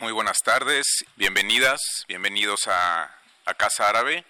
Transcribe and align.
Muy 0.00 0.12
buenas 0.12 0.38
tardes, 0.38 0.86
bienvenidas, 1.16 2.06
bienvenidos 2.08 2.68
a, 2.68 3.14
Casa 3.58 3.86
Árabe, 3.86 4.24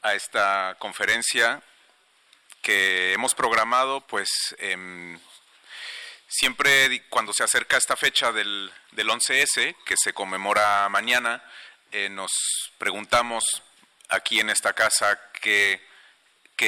a 0.00 0.14
esta 0.14 0.74
conferencia 0.78 1.60
que 2.62 3.12
hemos 3.12 3.34
programado, 3.34 4.00
pues 4.06 4.30
em, 4.56 5.20
siempre 6.26 7.04
cuando 7.10 7.34
se 7.34 7.44
acerca 7.44 7.76
esta 7.76 7.94
fecha 7.94 8.32
del, 8.32 8.72
del 8.92 9.10
11S, 9.10 9.76
que 9.84 9.96
se 10.02 10.14
conmemora 10.14 10.88
mañana, 10.88 11.44
eh, 11.92 12.08
nos 12.08 12.32
preguntamos 12.78 13.44
aquí 14.08 14.40
en 14.40 14.48
esta 14.48 14.72
casa 14.72 15.20
qué, 15.42 15.78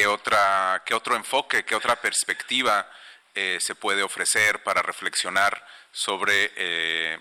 otra, 0.06 0.82
qué 0.84 0.92
otro 0.92 1.16
enfoque, 1.16 1.64
qué 1.64 1.74
otra 1.74 1.96
perspectiva 1.96 2.92
eh, 3.34 3.56
se 3.58 3.74
puede 3.74 4.02
ofrecer 4.02 4.62
para 4.62 4.82
reflexionar 4.82 5.66
sobre, 5.92 6.52
eh, 6.56 7.18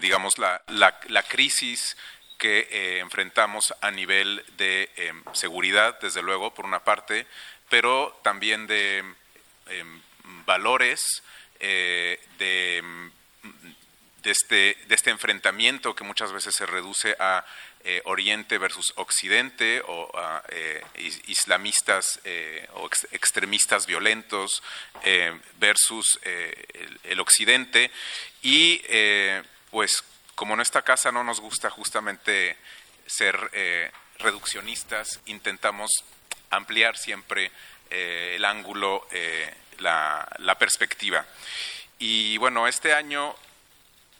digamos, 0.00 0.38
la, 0.38 0.62
la, 0.68 1.22
crisis 1.22 1.96
que 2.38 2.68
eh, 2.70 2.98
enfrentamos 3.00 3.74
a 3.80 3.90
nivel 3.90 4.44
de 4.56 4.90
em, 4.96 5.22
seguridad, 5.32 5.98
desde 6.00 6.22
luego, 6.22 6.52
por 6.54 6.64
una 6.64 6.84
parte, 6.84 7.26
pero 7.68 8.18
también 8.22 8.66
de 8.66 9.04
em, 9.68 10.00
valores, 10.44 11.22
de, 11.60 12.18
de, 12.38 14.30
este, 14.30 14.76
de 14.88 14.94
este 14.96 15.10
enfrentamiento 15.10 15.94
que 15.94 16.02
muchas 16.02 16.32
veces 16.32 16.56
se 16.56 16.66
reduce 16.66 17.14
a 17.20 17.44
eh, 17.84 18.00
Oriente 18.04 18.58
versus 18.58 18.92
Occidente 18.94 19.82
o 19.88 20.08
eh, 20.50 20.84
islamistas 21.26 22.20
eh, 22.22 22.64
o 22.74 22.88
extremistas 23.10 23.86
violentos 23.86 24.62
versus 25.58 26.20
el, 27.02 27.18
Occidente. 27.18 27.90
Y 28.40 28.80
pues 29.72 30.04
como 30.36 30.54
en 30.54 30.60
esta 30.60 30.82
casa 30.82 31.10
no 31.10 31.24
nos 31.24 31.40
gusta 31.40 31.68
justamente 31.70 32.56
ser 33.06 33.36
reduccionistas, 34.18 35.18
intentamos 35.26 35.90
ampliar 36.50 36.96
siempre 36.96 37.50
el 37.90 38.44
ángulo, 38.44 39.08
la, 39.78 40.26
la, 40.38 40.54
perspectiva. 40.56 41.26
Y 41.98 42.36
bueno, 42.38 42.68
este 42.68 42.94
año 42.94 43.34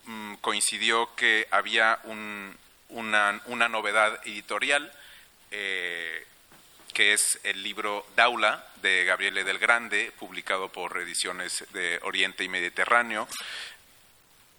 mm, 0.05 0.34
coincidió 0.41 1.14
que 1.14 1.47
había 1.50 2.00
un, 2.05 2.56
una, 2.92 3.41
una 3.47 3.69
novedad 3.69 4.20
editorial, 4.25 4.92
eh, 5.50 6.27
que 6.94 7.12
es 7.14 7.41
el 7.42 7.62
libro 7.62 8.06
Daula 8.14 8.66
de 8.83 9.05
Gabriele 9.05 9.44
del 9.44 9.59
Grande, 9.59 10.12
publicado 10.19 10.70
por 10.70 10.98
Ediciones 10.98 11.64
de 11.72 11.98
Oriente 12.03 12.44
y 12.44 12.48
Mediterráneo. 12.48 13.27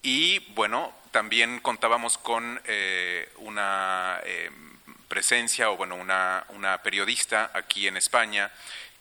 Y 0.04 0.40
bueno, 0.54 0.94
también 1.12 1.59
contábamos 1.62 2.18
con 2.18 2.62
eh, 2.66 3.30
una 3.38 4.20
eh, 4.26 4.52
presencia 5.08 5.72
o 5.72 5.78
bueno, 5.78 5.96
una, 5.96 6.46
una 6.50 6.82
periodista 6.84 7.52
aquí 7.54 7.88
en 7.88 7.96
España 7.98 8.52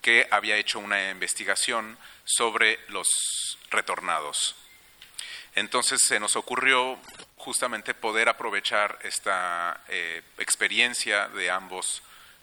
que 0.00 0.28
había 0.30 0.56
hecho 0.56 0.78
una 0.78 1.10
investigación 1.10 1.98
sobre 2.24 2.78
los 2.88 3.08
retornados. 3.70 4.54
Entonces 5.54 6.00
se 6.02 6.20
nos 6.20 6.36
ocurrió 6.36 6.98
justamente 7.36 7.94
poder 7.94 8.28
aprovechar 8.28 8.98
esta 9.02 9.80
eh, 9.88 10.22
experiencia 10.38 11.28
de 11.28 11.50
ambos, 11.50 12.02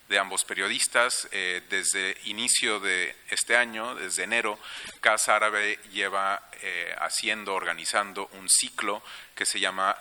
de 0.10 0.20
ambos 0.20 0.44
periodistas. 0.44 1.30
Eh, 1.32 1.62
desde 1.70 2.18
inicio 2.26 2.80
de 2.80 3.16
este 3.30 3.56
año, 3.56 3.96
desde 3.96 4.24
enero, 4.24 4.60
Casa 5.00 5.36
Árabe 5.36 5.80
lleva 5.94 6.50
eh, 6.62 6.94
haciendo, 7.00 7.54
organizando 7.54 8.30
un 8.34 8.50
ciclo 8.50 9.02
que 9.34 9.46
se 9.46 9.60
llama 9.62 9.96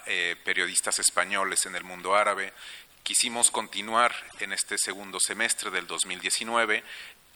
Periodistas 0.44 0.98
Españoles 0.98 1.64
en 1.66 1.76
el 1.76 1.84
Mundo 1.84 2.16
Árabe. 2.16 2.52
Quisimos 3.04 3.52
continuar 3.52 4.12
en 4.40 4.52
este 4.52 4.76
segundo 4.78 5.20
semestre 5.20 5.70
del 5.70 5.86
2019 5.86 6.82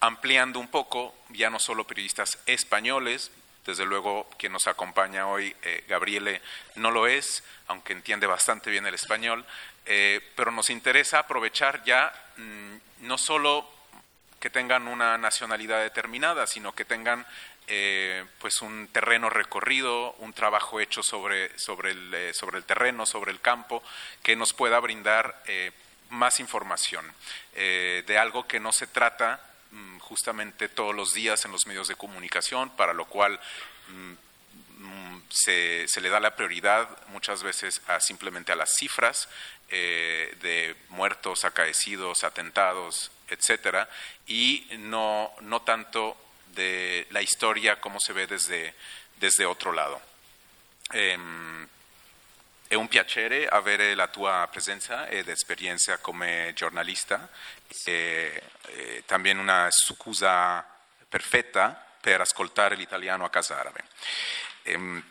ampliando 0.02 0.58
un 0.58 0.66
poco, 0.66 1.14
ya 1.28 1.48
no 1.48 1.60
solo 1.60 1.86
periodistas 1.86 2.36
españoles, 2.46 3.30
desde 3.64 3.84
luego, 3.84 4.28
quien 4.36 4.50
nos 4.50 4.66
acompaña 4.66 5.28
hoy, 5.28 5.54
eh, 5.62 5.84
Gabriele, 5.88 6.42
no 6.74 6.90
lo 6.90 7.06
es, 7.06 7.44
aunque 7.68 7.92
entiende 7.92 8.26
bastante 8.26 8.70
bien 8.70 8.84
el 8.84 8.94
español, 8.94 9.46
eh, 9.86 10.20
pero 10.36 10.50
nos 10.50 10.70
interesa 10.70 11.20
aprovechar 11.20 11.84
ya 11.84 12.12
mm, 12.36 13.06
no 13.06 13.18
solo 13.18 13.68
que 14.40 14.50
tengan 14.50 14.88
una 14.88 15.18
nacionalidad 15.18 15.82
determinada, 15.82 16.46
sino 16.46 16.74
que 16.74 16.84
tengan 16.84 17.26
eh, 17.68 18.24
pues 18.38 18.60
un 18.60 18.88
terreno 18.88 19.30
recorrido, 19.30 20.12
un 20.18 20.32
trabajo 20.32 20.80
hecho 20.80 21.02
sobre, 21.02 21.56
sobre, 21.58 21.92
el, 21.92 22.34
sobre 22.34 22.58
el 22.58 22.64
terreno, 22.64 23.06
sobre 23.06 23.30
el 23.30 23.40
campo, 23.40 23.82
que 24.22 24.34
nos 24.34 24.52
pueda 24.52 24.80
brindar 24.80 25.42
más 26.10 26.40
información 26.40 27.06
de 27.54 28.18
algo 28.18 28.46
que 28.46 28.58
no 28.58 28.72
se 28.72 28.88
trata 28.88 29.40
Mm, 29.72 30.00
justamente 30.00 30.68
todos 30.68 30.94
los 30.94 31.14
días 31.14 31.46
en 31.46 31.52
los 31.52 31.66
medios 31.66 31.88
de 31.88 31.94
comunicación, 31.94 32.68
para 32.76 32.92
lo 32.92 33.06
cual 33.06 33.40
mm, 33.88 34.12
mm, 34.92 35.22
se, 35.28 36.00
le 36.00 36.08
da 36.08 36.20
la 36.20 36.36
prioridad 36.36 36.88
muchas 37.08 37.42
veces 37.42 37.80
a 37.88 38.00
simplemente 38.00 38.52
a 38.52 38.56
las 38.56 38.74
cifras 38.74 39.28
eh, 39.68 40.36
de 40.40 40.76
muertos, 40.90 41.44
acaecidos, 41.44 42.24
atentados, 42.24 43.10
etcétera, 43.28 43.88
y 44.26 44.66
no, 44.78 45.32
no 45.40 45.62
tanto 45.62 46.16
de 46.54 47.06
la 47.10 47.22
historia 47.22 47.80
como 47.80 47.98
se 47.98 48.12
ve 48.12 48.26
desde, 48.26 48.74
desde 49.16 49.46
otro 49.46 49.72
lado. 49.72 50.00
Ehm, 50.92 51.66
è 52.68 52.74
un 52.74 52.88
piacere 52.88 53.48
avere 53.48 53.94
la 53.94 54.08
tua 54.08 54.48
presenza 54.50 55.06
ed 55.06 55.28
esperienza 55.28 55.98
come 55.98 56.52
giornalista 56.54 57.28
e, 57.84 58.42
e 58.68 59.02
también 59.04 59.38
una 59.38 59.68
scusa 59.70 60.64
perfetta 61.06 61.86
per 62.00 62.22
ascoltare 62.22 62.74
l'italiano 62.74 63.26
a 63.26 63.30
casa 63.30 63.58
árabe. 63.58 63.84
Eh, 64.64 65.02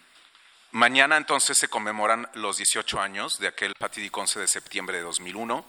mañana 0.72 1.18
entonces 1.18 1.58
se 1.58 1.68
conmemoran 1.68 2.30
los 2.34 2.58
18 2.58 3.00
años 3.02 3.40
de 3.40 3.48
aquel 3.48 3.74
fatídico 3.78 4.22
11 4.22 4.40
de 4.40 4.48
septiembre 4.48 4.98
de 4.98 5.04
2001. 5.04 5.66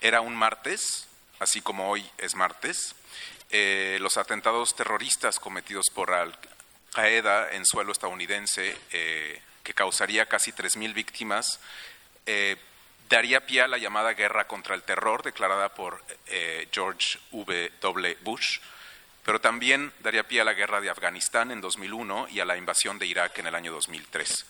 Era 0.00 0.20
un 0.20 0.36
martes, 0.36 1.08
así 1.38 1.60
como 1.60 1.90
hoy 1.90 2.08
es 2.18 2.34
martes. 2.34 2.94
Eh, 3.50 3.98
los 4.00 4.16
atentados 4.16 4.74
terroristas 4.74 5.38
cometidos 5.38 5.86
por 5.94 6.12
Al 6.12 6.36
Qaeda 6.92 7.52
en 7.52 7.64
suelo 7.64 7.92
estadounidense 7.92 8.76
eh, 8.90 9.40
que 9.62 9.74
causaría 9.74 10.26
casi 10.26 10.52
3.000 10.52 10.92
víctimas, 10.92 11.60
eh, 12.26 12.56
daría 13.08 13.46
pie 13.46 13.62
a 13.62 13.68
la 13.68 13.78
llamada 13.78 14.12
guerra 14.14 14.48
contra 14.48 14.74
el 14.74 14.82
terror 14.82 15.22
declarada 15.22 15.72
por 15.72 16.02
George 16.72 17.18
W. 17.30 18.18
Bush, 18.22 18.58
pero 19.24 19.40
también 19.40 19.92
daría 20.00 20.28
pie 20.28 20.40
a 20.40 20.44
la 20.44 20.54
guerra 20.54 20.80
de 20.80 20.90
Afganistán 20.90 21.50
en 21.50 21.60
2001 21.60 22.28
y 22.30 22.40
a 22.40 22.44
la 22.44 22.56
invasión 22.56 22.98
de 22.98 23.06
Irak 23.06 23.38
en 23.38 23.46
el 23.46 23.54
año 23.54 23.72
2003. 23.72 24.46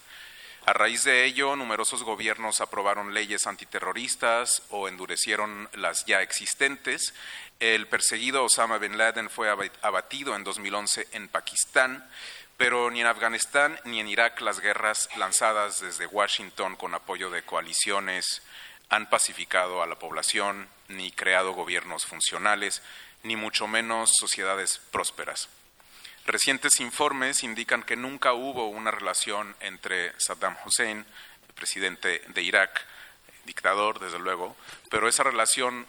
A 0.66 0.72
raíz 0.72 1.04
de 1.04 1.24
ello, 1.24 1.56
numerosos 1.56 2.02
gobiernos 2.02 2.60
aprobaron 2.60 3.12
leyes 3.12 3.46
antiterroristas 3.46 4.62
o 4.70 4.88
endurecieron 4.88 5.68
las 5.74 6.06
ya 6.06 6.22
existentes. 6.22 7.14
El 7.60 7.86
perseguido 7.86 8.44
Osama 8.44 8.78
bin 8.78 8.96
Laden 8.96 9.28
fue 9.28 9.48
abatido 9.82 10.34
en 10.34 10.44
2011 10.44 11.08
en 11.12 11.28
Pakistán 11.28 12.08
pero 12.56 12.90
ni 12.90 13.00
en 13.00 13.06
Afganistán 13.06 13.78
ni 13.84 14.00
en 14.00 14.08
Irak 14.08 14.40
las 14.40 14.60
guerras 14.60 15.08
lanzadas 15.16 15.80
desde 15.80 16.06
Washington 16.06 16.76
con 16.76 16.94
apoyo 16.94 17.30
de 17.30 17.42
coaliciones 17.42 18.42
han 18.90 19.08
pacificado 19.08 19.82
a 19.82 19.86
la 19.86 19.98
población, 19.98 20.68
ni 20.88 21.10
creado 21.10 21.52
gobiernos 21.52 22.04
funcionales, 22.04 22.82
ni 23.24 23.34
mucho 23.36 23.66
menos 23.66 24.12
sociedades 24.16 24.80
prósperas. 24.92 25.48
Recientes 26.26 26.80
informes 26.80 27.42
indican 27.42 27.82
que 27.82 27.96
nunca 27.96 28.32
hubo 28.32 28.68
una 28.68 28.90
relación 28.90 29.56
entre 29.60 30.12
Saddam 30.18 30.56
Hussein, 30.64 31.04
presidente 31.54 32.22
de 32.28 32.42
Irak, 32.42 32.86
dictador 33.44 33.98
desde 33.98 34.18
luego, 34.18 34.56
pero 34.90 35.08
esa 35.08 35.22
relación 35.22 35.86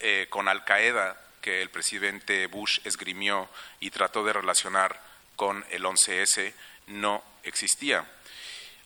eh, 0.00 0.26
con 0.28 0.48
Al 0.48 0.64
Qaeda 0.64 1.18
que 1.40 1.62
el 1.62 1.70
presidente 1.70 2.46
Bush 2.46 2.80
esgrimió 2.84 3.48
y 3.80 3.90
trató 3.90 4.24
de 4.24 4.32
relacionar 4.32 5.00
con 5.36 5.64
el 5.70 5.84
11S 5.84 6.52
no 6.88 7.22
existía. 7.42 8.04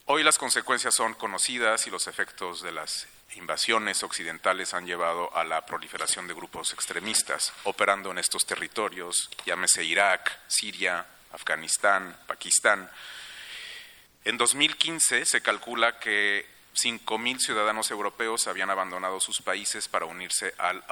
Hoy 0.06 0.22
las 0.22 0.38
consecuencias 0.38 0.94
son 0.94 1.14
conocidas 1.14 1.86
y 1.86 1.90
los 1.90 2.06
efectos 2.06 2.62
de 2.62 2.72
las 2.72 3.06
invasiones 3.36 4.02
occidentales 4.02 4.74
han 4.74 4.86
llevado 4.86 5.34
a 5.36 5.44
la 5.44 5.64
proliferación 5.66 6.26
de 6.26 6.34
grupos 6.34 6.72
extremistas 6.72 7.52
operando 7.64 8.10
en 8.10 8.18
estos 8.18 8.46
territorios, 8.46 9.30
llámese 9.44 9.84
Irak, 9.84 10.38
Siria, 10.48 11.06
Afganistán, 11.32 12.16
Pakistán. 12.26 12.90
En 14.24 14.36
2015 14.36 15.24
se 15.24 15.42
calcula 15.42 15.98
que 15.98 16.46
5.000 16.74 17.38
ciudadanos 17.38 17.90
europeos 17.90 18.46
habían 18.46 18.70
abandonado 18.70 19.20
sus 19.20 19.40
países 19.42 19.88
para 19.88 20.06
unirse 20.06 20.54
al 20.58 20.84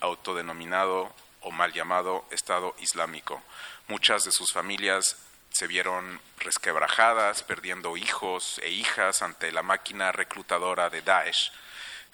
autodenominado 0.00 1.14
o 1.40 1.50
mal 1.50 1.72
llamado 1.72 2.26
Estado 2.30 2.74
Islámico. 2.78 3.42
Muchas 3.88 4.24
de 4.24 4.32
sus 4.32 4.52
familias 4.52 5.16
se 5.50 5.66
vieron 5.66 6.20
resquebrajadas, 6.38 7.42
perdiendo 7.42 7.96
hijos 7.96 8.60
e 8.62 8.70
hijas 8.70 9.22
ante 9.22 9.50
la 9.52 9.62
máquina 9.62 10.12
reclutadora 10.12 10.88
de 10.90 11.02
Daesh. 11.02 11.52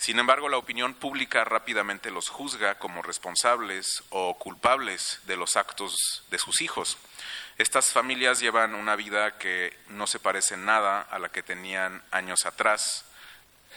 Sin 0.04 0.18
embargo, 0.18 0.50
la 0.50 0.58
opinión 0.58 0.92
pública 0.92 1.44
rápidamente 1.44 2.10
los 2.10 2.28
juzga 2.28 2.74
como 2.74 3.00
responsables 3.00 4.04
o 4.10 4.36
culpables 4.36 5.20
de 5.24 5.38
los 5.38 5.56
actos 5.56 6.24
de 6.30 6.38
sus 6.38 6.60
hijos. 6.60 6.98
Estas 7.56 7.86
familias 7.86 8.38
llevan 8.38 8.74
una 8.74 8.96
vida 8.96 9.38
que 9.38 9.74
no 9.88 10.06
se 10.06 10.18
parece 10.18 10.58
nada 10.58 11.00
a 11.00 11.18
la 11.18 11.30
que 11.30 11.42
tenían 11.42 12.02
años 12.10 12.44
atrás. 12.44 13.06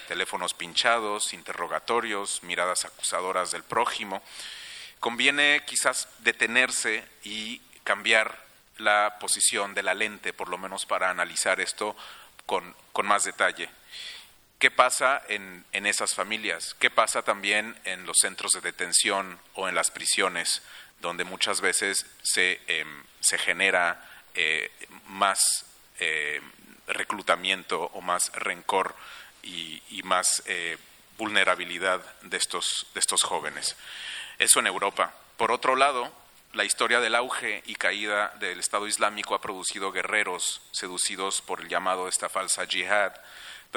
Teléfonos 0.09 0.53
pinchados, 0.53 1.31
interrogatorios, 1.31 2.43
miradas 2.43 2.83
acusadoras 2.83 3.51
del 3.51 3.63
prójimo. 3.63 4.21
Conviene 4.99 5.63
quizás 5.65 6.09
detenerse 6.17 7.07
y 7.23 7.59
cambiar 7.85 8.37
la 8.79 9.15
posición 9.21 9.73
de 9.73 9.83
la 9.83 9.93
lente, 9.93 10.33
por 10.33 10.49
lo 10.49 10.57
menos 10.57 10.85
para 10.85 11.09
analizar 11.09 11.61
esto 11.61 11.95
con, 12.45 12.75
más 13.03 13.23
detalle. 13.23 13.69
¿Qué 14.59 14.71
pasa 14.71 15.21
en, 15.27 15.65
esas 15.71 16.15
familias? 16.15 16.75
¿Qué 16.79 16.89
pasa 16.89 17.21
también 17.21 17.79
en 17.83 18.07
los 18.07 18.17
centros 18.19 18.53
de 18.53 18.61
detención 18.61 19.39
o 19.53 19.69
en 19.69 19.75
las 19.75 19.91
prisiones, 19.91 20.63
donde 20.99 21.23
muchas 21.25 21.61
veces 21.61 22.07
se, 22.23 22.59
em, 22.65 23.03
genera 23.21 24.03
eh, 24.33 24.71
más 25.05 25.65
eh, 25.99 26.41
reclutamiento 26.87 27.83
o 27.93 28.01
más 28.01 28.31
rencor 28.33 28.95
y, 29.43 29.81
más 30.03 30.41
eh, 30.47 30.77
vulnerabilidad 31.17 32.01
de 32.23 32.37
estos, 32.37 32.87
de 32.95 32.99
estos 32.99 33.21
jóvenes? 33.21 33.75
Eso 34.39 34.59
en 34.59 34.65
Europa. 34.65 35.13
Por 35.37 35.51
otro 35.51 35.75
lado, 35.75 36.11
la 36.53 36.65
historia 36.65 36.99
del 36.99 37.13
auge 37.13 37.61
y 37.67 37.75
caída 37.75 38.33
del 38.39 38.59
Estado 38.59 38.87
Islámico 38.87 39.35
ha 39.35 39.41
producido 39.41 39.91
guerreros 39.91 40.63
seducidos 40.71 41.41
por 41.41 41.61
el 41.61 41.67
llamado 41.67 42.07
esta 42.07 42.29
falsa 42.29 42.63
yihad, 42.63 43.13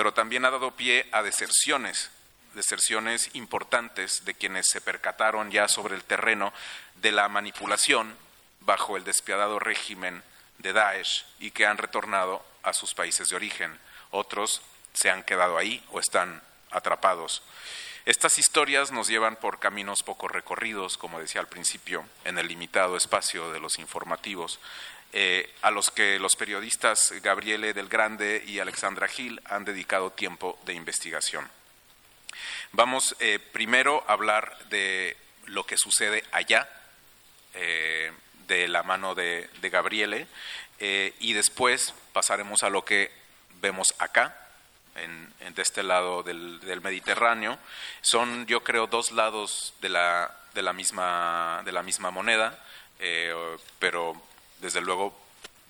pero 0.01 0.15
también 0.15 0.47
ha 0.47 0.51
dado 0.51 0.71
pie 0.71 1.07
a 1.13 1.23
deserciones, 1.23 2.11
deserciones 2.55 3.29
importantes 3.35 4.25
de 4.25 4.33
quienes 4.33 4.67
se 4.67 4.81
percataron 4.81 5.51
ya 5.51 5.69
sobre 5.69 5.95
el 5.95 6.05
terreno 6.05 6.55
de 7.03 7.13
la 7.13 7.29
manipulación 7.29 8.17
bajo 8.61 8.97
el 8.97 9.05
despiadado 9.05 9.59
régimen 9.59 10.23
de 10.57 10.73
Daesh 10.73 11.27
y 11.39 11.51
que 11.51 11.67
han 11.67 11.77
retornado 11.77 12.43
a 12.63 12.73
sus 12.73 12.95
países 12.95 13.29
de 13.29 13.37
origen. 13.37 13.79
Otros 14.11 14.63
se 14.95 15.11
han 15.11 15.23
quedado 15.23 15.59
ahí 15.59 15.85
o 15.91 16.01
están 16.01 16.43
atrapados. 16.71 17.43
Estas 18.07 18.39
historias 18.39 18.93
nos 18.93 19.07
llevan 19.07 19.37
por 19.37 19.59
caminos 19.59 20.03
poco 20.03 20.29
recorridos, 20.29 20.97
como 20.97 21.21
decía 21.21 21.43
al 21.43 21.49
principio, 21.49 22.07
en 22.25 22.39
el 22.39 22.49
limitado 22.49 22.97
espacio 22.97 23.53
de 23.53 23.61
los 23.61 23.79
informativos, 23.79 24.61
eh, 25.13 25.53
a 25.63 25.73
los 25.73 25.91
que 25.91 26.21
los 26.21 26.37
periodistas 26.37 27.13
Gabriele 27.21 27.73
del 27.73 27.89
Grande 27.89 28.45
y 28.47 28.61
Alexandra 28.61 29.09
Gil 29.09 29.41
han 29.45 29.65
dedicado 29.65 30.13
tiempo 30.13 30.57
de 30.65 30.75
investigación. 30.75 31.51
Vamos 32.71 33.17
eh, 33.19 33.41
primero 33.41 34.05
a 34.07 34.13
hablar 34.13 34.57
de 34.69 35.17
lo 35.47 35.67
que 35.67 35.77
sucede 35.77 36.23
allá, 36.31 36.69
eh, 37.55 38.13
de 38.47 38.69
la 38.69 38.85
mano 38.85 39.17
de, 39.17 39.49
Gabriele, 39.63 40.29
y 40.79 41.33
después 41.35 41.93
pasaremos 42.13 42.63
a 42.63 42.71
lo 42.71 42.85
que 42.85 43.11
vemos 43.61 43.95
acá, 43.99 44.37
de 44.95 45.63
este 45.63 45.83
lado 45.83 46.23
del, 46.23 46.81
Mediterráneo. 46.83 47.59
Son, 48.01 48.47
yo 48.47 48.63
creo, 48.65 48.87
dos 48.87 49.13
lados 49.13 49.75
de 49.83 49.89
la, 49.89 50.73
misma, 50.73 51.63
moneda, 52.11 52.59
pero 53.79 54.21
desde 54.61 54.81
luego, 54.81 55.17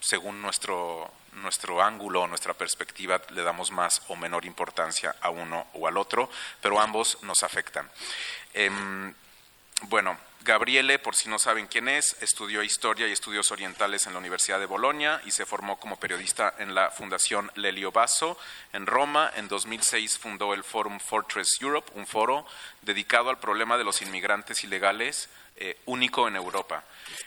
según 0.00 0.40
nuestro, 0.42 1.10
nuestro 1.34 1.82
ángulo, 1.82 2.26
nuestra 2.26 2.54
perspectiva, 2.54 3.20
le 3.30 3.42
damos 3.42 3.70
más 3.70 4.02
o 4.08 4.16
menor 4.16 4.44
importancia 4.44 5.14
a 5.20 5.30
uno 5.30 5.66
o 5.74 5.86
al 5.86 5.96
otro, 5.96 6.30
pero 6.60 6.80
ambos 6.80 7.18
nos 7.22 7.42
afectan. 7.42 7.90
Em, 8.52 9.14
bueno, 9.82 10.18
Gabriele, 10.42 10.98
por 10.98 11.16
si 11.16 11.28
no 11.28 11.38
saben 11.38 11.66
quién 11.66 11.86
es, 11.88 12.16
estudió 12.22 12.62
Historia 12.62 13.06
y 13.06 13.12
Estudios 13.12 13.50
Orientales 13.50 14.06
en 14.06 14.14
la 14.14 14.18
Universidad 14.18 14.58
de 14.58 14.66
Bolonia 14.66 15.20
y 15.26 15.32
se 15.32 15.44
formó 15.44 15.78
como 15.78 16.00
periodista 16.00 16.54
en 16.58 16.74
la 16.74 16.90
Fundación 16.90 17.52
Lelio 17.56 17.92
Basso 17.92 18.38
en 18.72 18.86
Roma. 18.86 19.30
En 19.36 19.48
2006 19.48 20.18
fundó 20.18 20.54
el 20.54 20.64
Forum 20.64 20.98
Fortress 20.98 21.60
Europe, 21.60 21.92
un 21.94 22.06
foro 22.06 22.46
dedicado 22.80 23.28
al 23.28 23.38
problema 23.38 23.76
de 23.76 23.84
los 23.84 24.00
inmigrantes 24.00 24.64
ilegales 24.64 25.28
eh, 25.60 25.76
único 25.84 26.26
en 26.26 26.36
Europa. 26.36 26.84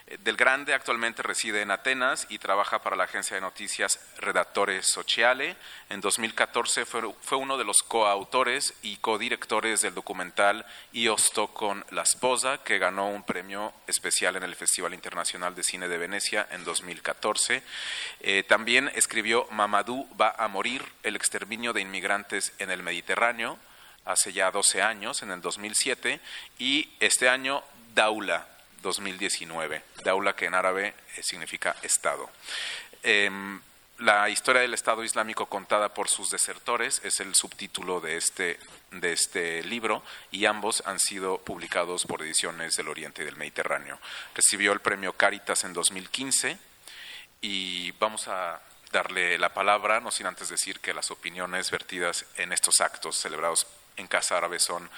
Eh, 0.07 0.17
Del 0.21 0.35
Grande 0.35 0.73
actualmente 0.73 1.21
reside 1.21 1.61
en 1.61 1.69
Atenas 1.69 2.25
y 2.29 2.39
trabaja 2.39 2.81
para 2.81 2.95
la 2.95 3.03
agencia 3.03 3.35
de 3.35 3.41
noticias 3.41 3.99
Redattore 4.17 4.81
Sociale. 4.81 5.55
En 5.89 6.01
2014 6.01 6.85
fue, 6.85 7.37
uno 7.37 7.59
de 7.59 7.63
los 7.63 7.77
coautores 7.87 8.73
y 8.81 8.97
codirectores 8.97 9.81
del 9.81 9.93
documental 9.93 10.65
Io 10.93 11.15
sto 11.17 11.53
con 11.53 11.85
la 11.91 12.05
sposa, 12.05 12.63
que 12.63 12.79
ganó 12.79 13.09
un 13.09 13.23
premio 13.23 13.71
especial 13.85 14.35
en 14.35 14.43
el 14.43 14.55
Festival 14.55 14.95
Internacional 14.95 15.53
de 15.53 15.63
Cine 15.63 15.87
de 15.87 15.99
Venecia 15.99 16.47
en 16.49 16.63
2014. 16.63 17.61
Eh, 18.21 18.43
también 18.43 18.91
escribió 18.95 19.47
Mamadou 19.51 20.07
va 20.19 20.33
a 20.37 20.47
morir, 20.47 20.83
el 21.03 21.15
exterminio 21.15 21.71
de 21.71 21.81
inmigrantes 21.81 22.53
en 22.57 22.71
el 22.71 22.81
Mediterráneo, 22.81 23.59
hace 24.05 24.33
ya 24.33 24.51
12 24.51 24.81
años, 24.81 25.21
en 25.23 25.31
el 25.31 25.41
2007, 25.41 26.19
y 26.59 26.89
este 26.99 27.29
año 27.29 27.63
Daula 27.93 28.47
2019. 28.81 29.83
Daula 30.03 30.35
que 30.35 30.45
en 30.45 30.53
árabe 30.53 30.93
eh, 31.15 31.23
significa 31.23 31.75
Estado. 31.81 32.29
Em, 33.01 33.61
la 33.99 34.29
historia 34.29 34.61
del 34.61 34.73
Estado 34.73 35.03
Islámico 35.03 35.45
contada 35.45 35.93
por 35.93 36.09
sus 36.09 36.29
desertores 36.29 36.99
es 37.03 37.19
el 37.19 37.35
subtítulo 37.35 38.01
de 38.01 38.17
este, 38.17 38.59
de 38.91 39.13
este 39.13 39.63
libro 39.63 40.03
y 40.31 40.45
ambos 40.45 40.83
han 40.85 40.99
sido 40.99 41.37
publicados 41.37 42.05
por 42.05 42.21
ediciones 42.21 42.73
del 42.73 42.89
Oriente 42.89 43.21
y 43.21 43.25
del 43.25 43.35
Mediterráneo. 43.35 43.99
Recibió 44.35 44.73
el 44.73 44.81
premio 44.81 45.13
Caritas 45.13 45.63
en 45.63 45.73
2015 45.73 46.57
y 47.41 47.91
vamos 47.93 48.27
a 48.27 48.61
darle 48.91 49.37
la 49.37 49.53
palabra, 49.53 49.99
no 49.99 50.11
sin 50.11 50.27
antes 50.27 50.49
decir 50.49 50.79
que 50.79 50.93
las 50.93 51.11
opiniones 51.11 51.71
vertidas 51.71 52.25
en 52.37 52.51
estos 52.51 52.81
actos 52.81 53.17
celebrados 53.17 53.67
en 53.97 54.07
Casa 54.07 54.37
Árabe 54.37 54.59
son 54.59 54.89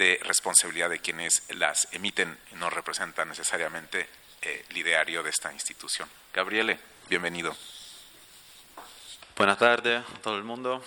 de 0.00 0.18
responsabilidad 0.22 0.88
de 0.88 0.98
quienes 0.98 1.42
las 1.50 1.86
emiten 1.92 2.38
no 2.52 2.70
representan 2.70 3.28
necesariamente 3.28 4.08
eh, 4.40 4.64
el 4.70 4.78
ideario 4.78 5.22
de 5.22 5.28
esta 5.28 5.52
institución. 5.52 6.08
Gabriele, 6.32 6.78
bienvenido. 7.10 7.54
Buenas 9.36 9.58
tardes 9.58 10.02
a 10.02 10.18
todo 10.22 10.38
el 10.38 10.42
mundo. 10.42 10.82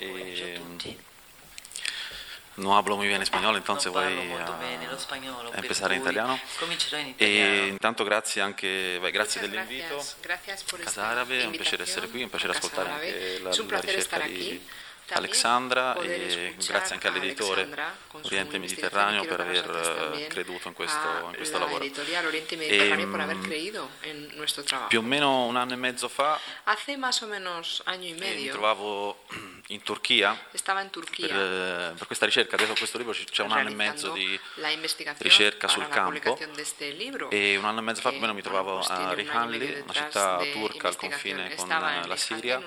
Eh, 0.00 0.60
no 2.58 2.76
hablo 2.76 2.98
muy 2.98 3.08
bien 3.08 3.22
español, 3.22 3.56
entonces 3.56 3.90
voy 3.90 4.04
a 4.04 5.56
empezar 5.56 5.90
en 5.92 6.02
italiano. 6.02 6.38
E 7.16 7.68
intanto 7.70 8.04
grazie 8.04 8.42
anche, 8.42 8.98
beh, 9.00 9.10
grazie 9.12 9.40
dell'invito. 9.40 10.04
Casa 10.84 11.08
Árabe, 11.08 11.40
è 11.40 11.46
un 11.46 11.52
piacere 11.52 11.84
essere 11.84 12.08
qui, 12.08 12.20
è 12.20 12.24
un 12.24 12.30
piacere 12.30 12.52
ascoltare 12.52 12.90
anche 12.90 13.38
la, 13.38 13.48
la 13.48 13.80
ricerca 13.80 14.18
di 14.18 14.62
Alexandra 15.08 15.94
e 16.00 16.54
grazie 16.66 16.94
anche 16.94 17.08
all'editore 17.08 17.68
Oriente 18.22 18.58
Mediterraneo 18.58 19.24
per 19.24 19.40
aver 19.40 20.26
creduto 20.28 20.68
in 20.68 20.74
questo, 20.74 21.08
in 21.28 21.34
questo 21.36 21.58
lavoro. 21.58 21.84
E, 21.84 21.92
più 24.88 24.98
o 24.98 25.02
meno 25.02 25.44
un 25.46 25.56
anno 25.56 25.72
e 25.72 25.76
mezzo 25.76 26.08
fa 26.08 26.38
mi 28.14 28.48
trovavo 28.48 29.24
in 29.68 29.82
Turchia, 29.82 30.38
per, 31.26 31.94
per, 31.96 32.06
questa 32.06 32.26
ricerca, 32.26 32.56
adesso 32.56 32.74
questo 32.74 32.98
libro 32.98 33.12
c'è 33.12 33.42
un 33.42 33.52
anno 33.52 33.70
e 33.70 33.74
mezzo 33.74 34.10
di 34.12 34.38
ricerca 35.18 35.68
sul 35.68 35.88
campo. 35.88 36.38
e 37.30 37.56
un 37.56 37.64
anno 37.64 37.78
e 37.78 37.82
mezzo 37.82 38.00
fa 38.00 38.08
più 38.10 38.18
o 38.18 38.20
meno 38.20 38.34
mi 38.34 38.42
trovavo 38.42 38.80
a 38.80 39.12
Rihanli, 39.14 39.80
una 39.82 39.92
città 39.92 40.38
turca 40.52 40.88
al 40.88 40.96
confine 40.96 41.54
con 41.54 41.68
la 41.68 42.16
Siria, 42.16 42.60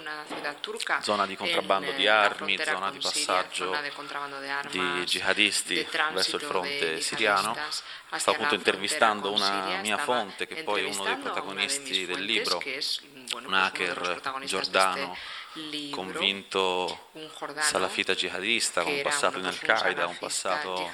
zona 1.02 1.26
di 1.26 1.36
contrabbando 1.36 1.92
di 1.92 2.08
armi, 2.08 2.25
zona 2.64 2.92
di 2.92 3.00
passaggio 3.00 3.76
di 4.72 5.04
jihadisti 5.06 5.88
verso 6.14 6.36
il 6.38 6.42
fronte 6.42 7.02
siriano. 7.02 7.56
Stavo 8.16 8.38
appunto 8.38 8.56
intervistando 8.56 9.32
una 9.32 9.80
mia 9.82 9.98
fonte 9.98 10.48
che 10.48 10.64
poi 10.64 10.86
è 10.86 10.90
uno 10.90 11.04
dei 11.04 11.18
protagonisti 11.18 12.06
del 12.06 12.24
libro, 12.24 12.62
un 13.46 13.54
hacker 13.54 14.22
giordano 14.46 15.16
convinto 15.92 17.10
salafita 17.60 18.14
jihadista, 18.14 18.84
con 18.84 18.94
un 18.94 19.02
passato 19.02 19.40
in 19.40 19.46
Al-Qaeda, 19.46 20.08
un 20.08 20.18
passato 20.18 20.92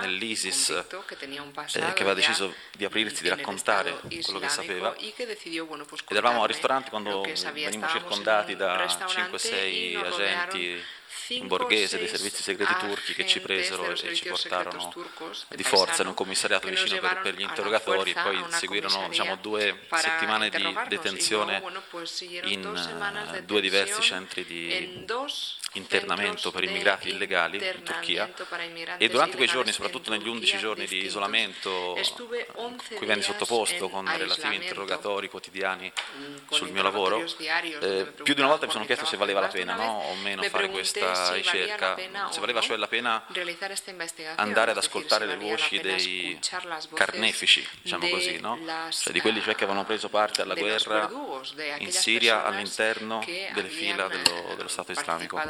nell'ISIS, 0.00 0.70
eh, 0.70 1.92
che 1.92 2.02
aveva 2.02 2.14
deciso 2.14 2.54
di 2.72 2.84
aprirsi, 2.84 3.22
di 3.22 3.28
raccontare 3.28 3.98
quello 4.22 4.38
che 4.38 4.48
sapeva. 4.48 4.94
Ed 4.94 6.16
eravamo 6.16 6.42
al 6.42 6.48
ristorante 6.48 6.90
quando 6.90 7.22
venimmo 7.52 7.88
circondati 7.88 8.54
da 8.54 8.84
5-6 8.86 9.96
agenti 9.96 10.72
un 10.72 11.05
borghese 11.42 11.98
dei 11.98 12.08
servizi 12.08 12.42
segreti 12.42 12.74
turchi 12.78 13.14
che 13.14 13.26
ci 13.26 13.40
presero 13.40 13.90
e 13.90 14.14
ci 14.14 14.28
portarono 14.28 14.92
di 15.54 15.62
forza 15.62 16.02
in 16.02 16.08
un 16.08 16.14
commissariato 16.14 16.68
vicino 16.68 17.00
per, 17.00 17.20
per 17.22 17.34
gli 17.34 17.42
interrogatori 17.42 18.14
poi 18.14 18.44
seguirono 18.48 19.08
diciamo, 19.08 19.36
due 19.36 19.86
settimane 19.90 20.50
di 20.50 20.76
detenzione 20.88 21.62
in 22.44 23.42
due 23.44 23.60
diversi 23.60 24.00
centri 24.00 24.44
di 24.44 25.04
internamento 25.72 26.50
per 26.50 26.64
immigrati 26.64 27.10
illegali 27.10 27.58
in 27.58 27.82
Turchia. 27.82 28.32
e 28.98 29.08
durante 29.08 29.36
quei 29.36 29.48
giorni, 29.48 29.72
soprattutto 29.72 30.10
negli 30.10 30.26
11 30.26 30.58
giorni 30.58 30.86
di 30.86 31.04
isolamento 31.04 31.98
cui 32.94 33.06
venni 33.06 33.22
sottoposto 33.22 33.88
con 33.88 34.06
relativi 34.16 34.56
interrogatori 34.56 35.28
quotidiani 35.28 35.92
sul 36.50 36.70
mio 36.70 36.82
lavoro, 36.82 37.24
eh, 37.80 38.06
più 38.22 38.34
di 38.34 38.40
una 38.40 38.48
volta 38.48 38.66
mi 38.66 38.72
sono 38.72 38.84
chiesto 38.84 39.04
se 39.04 39.16
valeva 39.16 39.40
la 39.40 39.48
pena 39.48 39.74
no, 39.74 40.02
o 40.08 40.14
meno 40.16 40.42
fare 40.44 40.68
questa 40.70 41.15
ricerca, 41.32 41.96
se 42.30 42.40
valeva 42.40 42.60
cioè 42.60 42.76
la 42.76 42.88
pena 42.88 43.24
andare 44.36 44.70
ad 44.70 44.76
ascoltare 44.76 45.26
le 45.26 45.36
voci 45.36 45.78
dei 45.80 46.38
carnefici, 46.94 47.66
diciamo 47.82 48.08
così, 48.08 48.38
no? 48.40 48.58
cioè 48.90 49.12
di 49.12 49.20
quelli 49.20 49.40
cioè 49.40 49.54
che 49.54 49.64
avevano 49.64 49.84
preso 49.84 50.08
parte 50.08 50.42
alla 50.42 50.54
guerra 50.54 51.10
in 51.78 51.92
Siria 51.92 52.44
all'interno 52.44 53.24
delle 53.52 53.68
fila 53.68 54.08
dello, 54.08 54.54
dello 54.56 54.68
Stato 54.68 54.92
islamico. 54.92 55.40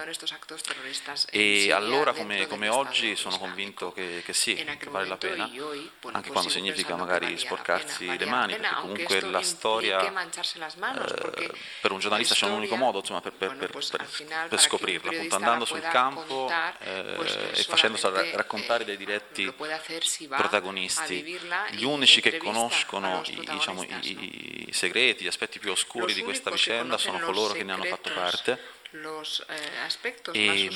E 1.30 1.72
allora 1.72 2.12
come, 2.12 2.46
come 2.46 2.68
oggi 2.68 3.16
sono 3.16 3.38
convinto 3.38 3.92
che, 3.92 4.22
che 4.24 4.32
sì, 4.32 4.54
che 4.54 4.90
vale 4.90 5.06
la 5.06 5.16
pena, 5.16 5.50
anche 6.12 6.30
quando 6.30 6.50
significa 6.50 6.96
magari 6.96 7.36
sporcarsi 7.38 8.18
le 8.18 8.26
mani, 8.26 8.56
perché 8.56 8.74
comunque 8.80 9.20
la 9.20 9.42
storia 9.42 10.00
eh, 10.00 11.50
per 11.80 11.92
un 11.92 11.98
giornalista 11.98 12.34
c'è 12.34 12.46
un 12.46 12.52
unico 12.52 12.76
modo 12.76 12.98
insomma, 12.98 13.20
per, 13.20 13.32
per, 13.32 13.56
per, 13.56 13.70
per, 14.48 14.60
scoprirla, 14.60 15.10
appunto 15.10 15.34
andando 15.34 15.55
sul 15.64 15.80
campo 15.80 16.50
eh, 16.80 17.16
e 17.54 17.62
facendosi 17.62 18.06
raccontare 18.34 18.84
dai 18.84 18.96
diretti 18.96 19.52
protagonisti, 20.28 21.38
gli 21.70 21.84
unici 21.84 22.20
che 22.20 22.36
conoscono 22.36 23.22
i, 23.26 23.44
diciamo, 23.50 23.82
i, 23.82 24.66
i 24.68 24.72
segreti, 24.72 25.24
gli 25.24 25.28
aspetti 25.28 25.58
più 25.58 25.70
oscuri 25.70 26.12
di 26.12 26.22
questa 26.22 26.50
vicenda 26.50 26.98
sono 26.98 27.18
coloro 27.20 27.54
che 27.54 27.64
ne 27.64 27.72
hanno 27.72 27.84
fatto 27.84 28.10
parte 28.12 28.74
los 28.90 29.44
eh, 29.48 30.32
e, 30.32 30.70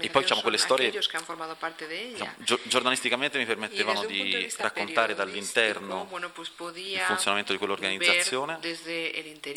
e 0.00 0.10
poi 0.10 0.22
diciamo 0.22 0.40
quelle 0.42 0.58
storie. 0.58 0.90
Diciamo, 0.90 2.34
giornalisticamente 2.64 3.38
mi 3.38 3.46
permettevano 3.46 4.04
di 4.04 4.52
raccontare 4.58 5.14
dall'interno 5.14 6.04
bueno, 6.04 6.30
pues 6.30 6.50
il 6.74 7.00
funzionamento 7.00 7.52
di 7.52 7.58
quell'organizzazione 7.58 8.58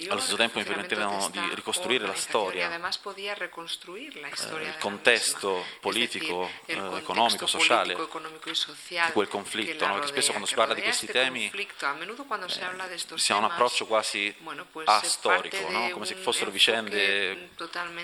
allo 0.07 0.19
stesso 0.19 0.35
tempo 0.35 0.59
mi 0.59 0.65
permettevano 0.65 1.29
di 1.31 1.39
ricostruire 1.53 2.05
la 2.05 2.15
storia 2.15 2.71
eh, 2.73 2.79
il 4.61 4.75
contesto 4.79 5.65
politico, 5.79 6.49
eh, 6.65 6.73
economico, 6.97 7.45
sociale 7.47 7.95
di 7.95 9.11
quel 9.11 9.27
conflitto 9.27 9.85
no? 9.85 9.93
perché 9.93 10.07
spesso 10.07 10.29
quando 10.29 10.47
si 10.47 10.55
parla 10.55 10.73
di 10.73 10.81
questi 10.81 11.07
temi 11.07 11.51
eh, 11.51 11.67
si 13.15 13.31
ha 13.31 13.37
un 13.37 13.43
approccio 13.43 13.85
quasi 13.85 14.33
astorico 14.85 15.69
no? 15.69 15.89
come 15.89 16.05
se 16.05 16.15
fossero 16.15 16.51
vicende 16.51 17.49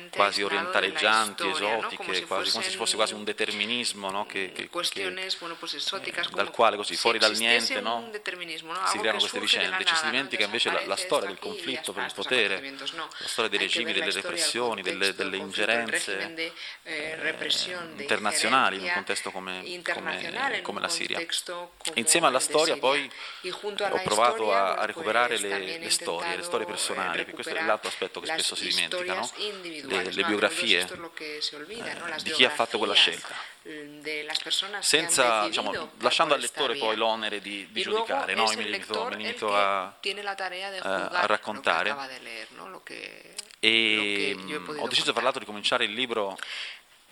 quasi 0.10 0.42
orientaleggianti, 0.42 1.48
esotiche, 1.48 2.26
quasi, 2.26 2.52
come 2.52 2.64
se 2.64 2.72
ci 2.72 2.78
fosse 2.78 2.96
quasi 2.96 3.14
un 3.14 3.24
determinismo 3.24 4.10
no? 4.10 4.26
che, 4.26 4.52
che, 4.52 4.70
che, 4.70 5.06
eh, 5.06 5.32
dal 6.32 6.52
quale 6.52 6.76
così 6.76 6.96
fuori 6.96 7.18
dal 7.20 7.36
niente 7.38 7.80
no? 7.80 8.10
si 8.88 8.98
creano 8.98 9.20
queste 9.20 9.40
vicende. 9.40 9.84
Ci 9.86 9.96
si 9.96 10.06
dimentica 10.06 10.44
invece 10.44 10.72
la, 10.72 10.86
la 10.86 10.96
storia 10.96 11.28
del 11.28 11.40
conflitto 11.40 11.94
per 11.94 12.06
il 12.06 12.14
potere, 12.14 12.74
la 12.78 13.28
storia 13.28 13.50
dei 13.50 13.60
regimi, 13.60 13.94
delle 13.94 14.12
repressioni, 14.12 14.82
delle, 14.82 15.14
delle 15.14 15.38
ingerenze 15.38 16.54
eh, 16.84 17.38
internazionali 17.98 18.78
in 18.78 18.84
un 18.84 18.92
contesto 18.92 19.32
come, 19.32 19.64
come, 19.94 20.62
come 20.62 20.80
la 20.80 20.90
Siria. 20.90 21.20
Insieme 21.96 22.28
alla 22.28 22.40
storia 22.40 22.78
poi 22.78 23.10
ho 23.52 24.02
provato 24.04 24.54
a, 24.54 24.76
a 24.76 24.86
recuperare 24.86 25.38
le, 25.38 25.78
le, 25.78 25.90
storie, 25.90 26.36
le 26.36 26.44
storie 26.44 26.66
personali, 26.66 27.18
perché 27.18 27.34
questo 27.34 27.56
è 27.56 27.64
l'altro 27.64 27.90
aspetto 27.90 28.20
che 28.20 28.28
spesso 28.28 28.56
si 28.56 28.68
dimentica. 28.68 29.14
No? 29.14 29.30
Le, 29.62 30.12
le 30.12 30.24
biografie 30.24 30.80
eh, 30.80 32.22
di 32.24 32.32
chi 32.32 32.46
ha 32.46 32.50
fatto 32.50 32.78
quella 32.78 32.94
scelta, 32.94 33.36
senza, 34.80 35.46
diciamo, 35.48 35.92
lasciando 36.00 36.34
al 36.34 36.40
lettore 36.40 36.76
poi 36.76 36.96
l'onere 36.96 37.42
di, 37.42 37.68
di 37.72 37.82
giudicare, 37.82 38.34
no? 38.34 38.46
mi 38.56 38.64
limito, 38.64 39.06
mi 39.06 39.18
limito 39.18 39.56
a, 39.56 39.94
a, 40.82 41.26
raccontare. 41.26 41.96
E 43.60 44.36
ho 44.78 44.88
deciso 44.88 45.14
tra 45.14 45.22
l'altro 45.22 45.40
di 45.40 45.46
cominciare 45.46 45.86
il 45.86 45.94
libro 45.94 46.38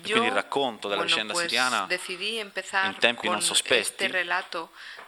quindi 0.01 0.27
il 0.27 0.33
racconto 0.33 0.87
della 0.87 1.01
bueno, 1.01 1.15
vicenda 1.15 1.33
pues 1.33 1.47
siriana 1.47 1.87
in 2.85 2.95
tempi 2.99 3.27
non 3.27 3.41
sospetti. 3.41 4.05
Eh, 4.05 4.09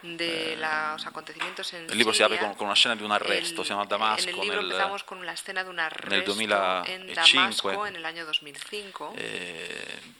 il 0.01 1.95
libro 1.95 2.11
si 2.11 2.23
apre 2.23 2.37
con, 2.37 2.55
con, 2.55 2.65
una 2.65 2.75
scena 2.75 2.95
di 2.95 3.03
un 3.03 3.11
arresto, 3.11 3.63
siamo 3.63 3.81
a 3.81 3.85
Damasco 3.85 4.43
nel, 4.43 4.57
nel 6.07 6.23
2005. 6.23 7.73
Eh, 9.15 10.19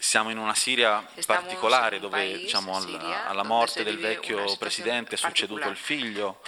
siamo 0.00 0.30
in 0.30 0.38
una 0.38 0.54
Siria 0.54 1.04
particolare 1.26 1.98
dove 1.98 2.38
diciamo, 2.38 2.76
alla, 2.76 3.26
alla, 3.26 3.42
morte 3.42 3.82
del 3.82 3.98
vecchio 3.98 4.56
presidente 4.56 5.16
è 5.16 5.18
succeduto 5.18 5.68
il 5.68 5.76
figlio, 5.76 6.40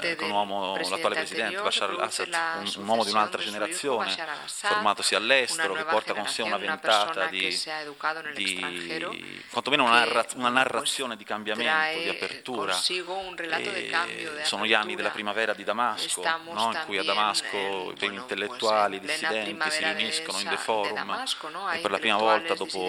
eh, 0.00 0.14
con 0.16 0.26
un 0.28 0.34
uomo, 0.34 0.76
l'attuale 0.76 1.14
presidente 1.14 1.60
Bashar 1.62 1.88
al-Assad, 1.88 2.28
un, 2.28 2.72
un, 2.76 2.88
uomo 2.88 3.02
di 3.02 3.10
un'altra 3.10 3.40
generazione, 3.40 4.14
formatosi 4.44 5.14
all'estero, 5.14 5.72
che 5.72 5.84
porta 5.84 6.12
con 6.12 6.28
sé 6.28 6.42
una 6.42 6.58
ventata 6.58 7.26
di, 7.26 7.58
di 8.34 9.42
quantomeno 9.50 9.84
una, 9.84 10.04
narra, 10.04 10.26
una, 10.34 10.50
narrazione 10.50 11.16
di 11.16 11.24
cambiamento, 11.24 11.98
di 11.98 12.08
apertura. 12.10 12.74
sono 14.42 14.66
gli 14.66 14.74
anni 14.74 14.96
della 14.96 15.10
primavera 15.10 15.54
di 15.54 15.64
Damasco, 15.64 16.22
no? 16.52 16.72
in 16.72 16.82
cui 16.84 16.98
a 16.98 17.04
Damasco 17.04 17.56
i 17.56 17.96
intellettuali, 18.00 18.96
i 18.96 19.00
dissidenti 19.00 19.70
si 19.70 19.82
riuniscono 19.82 20.38
in 20.40 20.48
The 20.48 20.56
Forum 20.58 21.24
e 21.72 21.78
per 21.78 21.90
la 21.90 21.98
prima 21.98 22.18
volta 22.18 22.54
dopo 22.54 22.81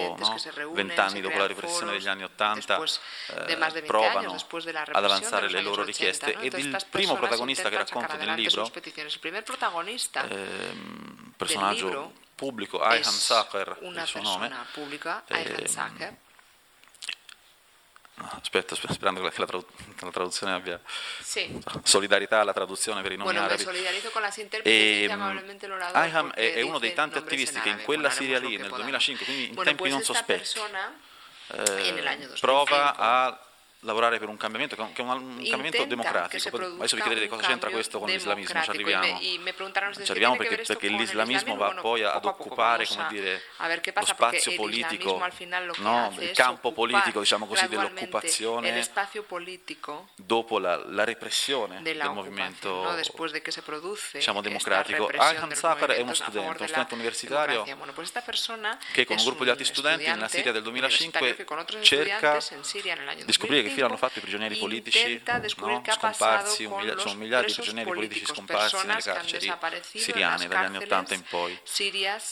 vent'anni 0.72 1.20
no? 1.20 1.28
dopo 1.28 1.38
la 1.38 1.46
repressione 1.46 1.92
degli 1.92 2.08
anni 2.08 2.24
Ottanta 2.24 2.82
eh, 2.82 3.82
provano 3.86 4.36
ad 4.92 5.04
avanzare 5.04 5.48
le 5.48 5.60
loro 5.60 5.82
richieste. 5.82 6.36
ed 6.40 6.52
il 6.54 6.76
primo 6.90 7.14
protagonista 7.14 7.68
che 7.68 7.76
racconto 7.76 8.16
nel 8.16 8.34
libro, 8.34 8.70
eh, 10.28 10.76
personaggio 11.36 12.12
pubblico, 12.34 12.80
Ayhan 12.80 13.12
Sacher, 13.12 13.78
il 13.80 14.02
suo 14.04 14.20
nome, 14.20 14.50
eh, 15.26 15.68
Aspetta, 18.16 18.76
sperando 18.76 19.20
che 19.28 19.40
la, 19.40 19.46
tradu- 19.46 19.66
la 20.00 20.10
traduzione 20.10 20.52
abbia 20.52 20.80
sì. 21.20 21.60
solidarietà 21.82 22.40
alla 22.40 22.52
traduzione 22.52 23.02
per 23.02 23.10
i 23.10 23.16
nomi 23.16 23.32
bueno, 23.32 23.46
arabi. 23.46 23.64
E, 24.62 25.08
Ayham 25.92 26.30
è, 26.30 26.54
è, 26.54 26.60
uno 26.60 26.78
dei 26.78 26.94
tanti 26.94 27.18
attivisti 27.18 27.58
che 27.60 27.70
in 27.70 27.82
quella 27.82 28.10
Siria 28.10 28.38
lì 28.38 28.56
nel 28.56 28.70
2005, 28.70 29.24
quindi 29.24 29.48
in 29.48 29.54
bueno, 29.54 29.68
tempi 29.74 29.88
non 29.88 30.02
sospetti, 30.02 30.60
eh, 31.48 32.30
prova 32.38 32.94
a 32.96 33.38
lavorare 33.84 34.18
per 34.18 34.28
un 34.28 34.36
cambiamento 34.36 34.74
che 34.76 34.82
è 34.82 35.00
un, 35.00 35.08
un 35.08 35.36
cambiamento 35.36 35.84
democratico. 35.84 36.56
Adesso 36.56 36.96
vi 36.96 37.02
chiederete 37.02 37.28
cosa 37.28 37.46
c'entra 37.46 37.70
questo 37.70 37.98
con 37.98 38.08
l'islamismo, 38.08 38.62
ci 38.62 38.70
arriviamo. 38.70 39.18
Ci 39.18 40.10
arriviamo 40.10 40.36
perché, 40.36 40.56
perché 40.62 40.88
l'islamismo 40.88 41.56
va 41.56 41.74
poi 41.80 42.02
ad 42.02 42.24
occupare 42.24 42.86
come 42.86 43.06
dire, 43.08 43.42
lo 43.94 44.04
spazio 44.04 44.54
politico, 44.54 45.20
no? 45.78 46.14
il 46.18 46.30
campo 46.32 46.72
politico 46.72 47.20
diciamo 47.20 47.46
così, 47.46 47.68
dell'occupazione 47.68 48.82
dopo 50.16 50.58
la, 50.58 50.82
la 50.88 51.04
repressione 51.04 51.82
del 51.82 52.10
movimento 52.12 52.96
diciamo, 54.12 54.40
democratico. 54.40 55.06
Ayhan 55.06 55.54
Safar 55.54 55.90
è 55.90 56.00
uno 56.00 56.14
studente, 56.14 56.56
uno 56.56 56.66
studente 56.66 56.94
universitario 56.94 57.64
che 58.92 59.04
con 59.04 59.16
un 59.18 59.24
gruppo 59.24 59.44
di 59.44 59.50
altri 59.50 59.64
studenti 59.64 60.06
nella 60.06 60.28
Siria 60.28 60.52
del 60.52 60.62
2005 60.62 61.44
cerca 61.82 62.38
di 63.24 63.32
scoprire 63.32 63.62
che 63.62 63.73
fine 63.74 63.86
hanno 63.86 63.96
fatto 63.96 64.18
i 64.18 64.22
prigionieri 64.22 64.56
politici 64.56 65.20
no? 65.56 65.82
scomparsi, 65.86 66.66
migliaio, 66.66 66.98
sono 66.98 67.14
migliaia 67.14 67.46
di 67.46 67.52
prigionieri 67.52 67.90
politici 67.90 68.24
scomparsi 68.26 68.86
nelle 68.86 69.02
carceri 69.02 69.52
siriane 69.92 70.46
dagli 70.48 70.64
anni 70.64 70.76
80 70.78 71.14
in 71.14 71.22
poi. 71.28 71.58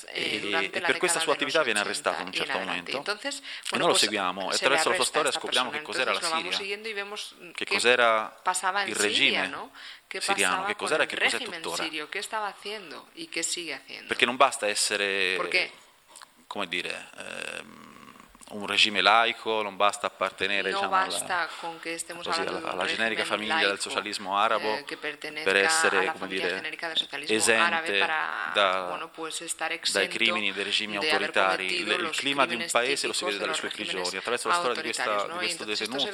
Eh, 0.07 0.41
e, 0.43 0.71
e 0.73 0.81
per 0.81 0.97
questa 0.99 1.21
sua 1.21 1.35
attività 1.35 1.63
viene 1.63 1.81
arrestato 1.81 2.21
in 2.21 2.27
un 2.29 2.33
certo 2.33 2.59
momento. 2.59 3.05
E 3.71 3.77
noi 3.77 3.89
lo 3.89 3.95
seguiamo. 3.95 4.51
e 4.51 4.55
attraverso 4.55 4.89
la 4.89 4.95
sua 4.95 5.05
storia 5.05 5.31
scopriamo 5.31 5.71
che 5.71 5.83
cos'era 5.83 6.13
la 6.13 6.21
Siria, 6.21 6.57
che 7.55 7.65
cos'era 7.65 8.41
il 8.87 8.95
regime 8.95 9.71
siriano, 10.21 10.65
che 10.65 10.77
cos'era 10.77 11.03
e 11.05 11.07
che 11.07 11.17
cos'è 11.19 11.39
tuttora. 11.39 11.89
Perché 14.07 14.25
non 14.25 14.37
basta 14.37 14.69
essere, 14.69 15.37
come 16.47 16.69
dire, 16.69 17.09
ehm, 17.17 17.92
un 18.53 18.67
regime 18.67 19.01
laico, 19.01 19.63
non 19.63 19.77
basta 19.77 20.07
appartenere 20.07 20.71
no 20.71 20.77
diciamo, 20.77 20.95
alla, 20.95 21.49
così, 22.23 22.41
alla, 22.41 22.71
alla 22.71 22.85
generica 22.87 23.25
famiglia 23.25 23.55
laico, 23.55 23.69
del 23.69 23.81
socialismo 23.81 24.37
arabo 24.37 24.77
eh, 24.77 24.97
per 25.43 25.57
essere 25.57 26.13
dire, 26.27 26.79
esente 27.27 28.07
da, 28.53 28.87
bueno, 28.89 29.11
dai 29.93 30.09
crimini 30.09 30.53
dei 30.53 30.65
regimi 30.65 30.97
autoritari. 30.97 31.81
Il, 31.81 31.89
il 31.89 32.11
clima 32.11 32.47
di 32.47 32.55
un 32.55 32.67
paese 32.71 33.07
lo 33.07 33.13
si 33.13 33.25
vede 33.25 33.39
dalle 33.39 33.55
sue 33.55 33.69
prigioni, 33.69 34.17
attraverso 34.17 34.49
la 34.49 34.55
storia 34.55 34.75
di, 34.75 34.83
questa, 34.83 35.27
no? 35.27 35.39
di 35.39 35.47
questo 35.47 35.65
detenuto. 35.65 36.11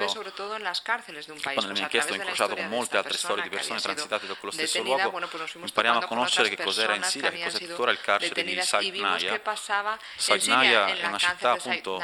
Poi 1.42 1.54
nelle 1.56 1.72
mie 1.72 1.82
inchieste 1.82 2.12
ho 2.12 2.16
incrociato 2.16 2.54
con 2.54 2.68
molte 2.68 2.96
altre 2.96 3.16
storie 3.16 3.42
di 3.42 3.48
persone 3.48 3.80
transitate 3.80 4.26
da 4.26 4.34
quello 4.34 4.52
stesso 4.52 4.82
luogo, 4.82 5.10
bueno, 5.10 5.26
pues 5.28 5.54
impariamo 5.54 5.98
a 5.98 6.06
conoscere 6.06 6.48
che 6.48 6.62
cos'era 6.62 6.94
in 6.94 7.02
Siria, 7.02 7.30
che 7.30 7.42
cos'è 7.42 7.58
tuttora 7.58 7.90
il 7.90 8.00
carcere 8.00 8.44
di 8.44 8.60
Sagnaya. 8.60 9.40
Sagnaya 10.16 10.86
è 10.86 11.06
una 11.06 11.18
città 11.18 11.52
appunto 11.52 12.00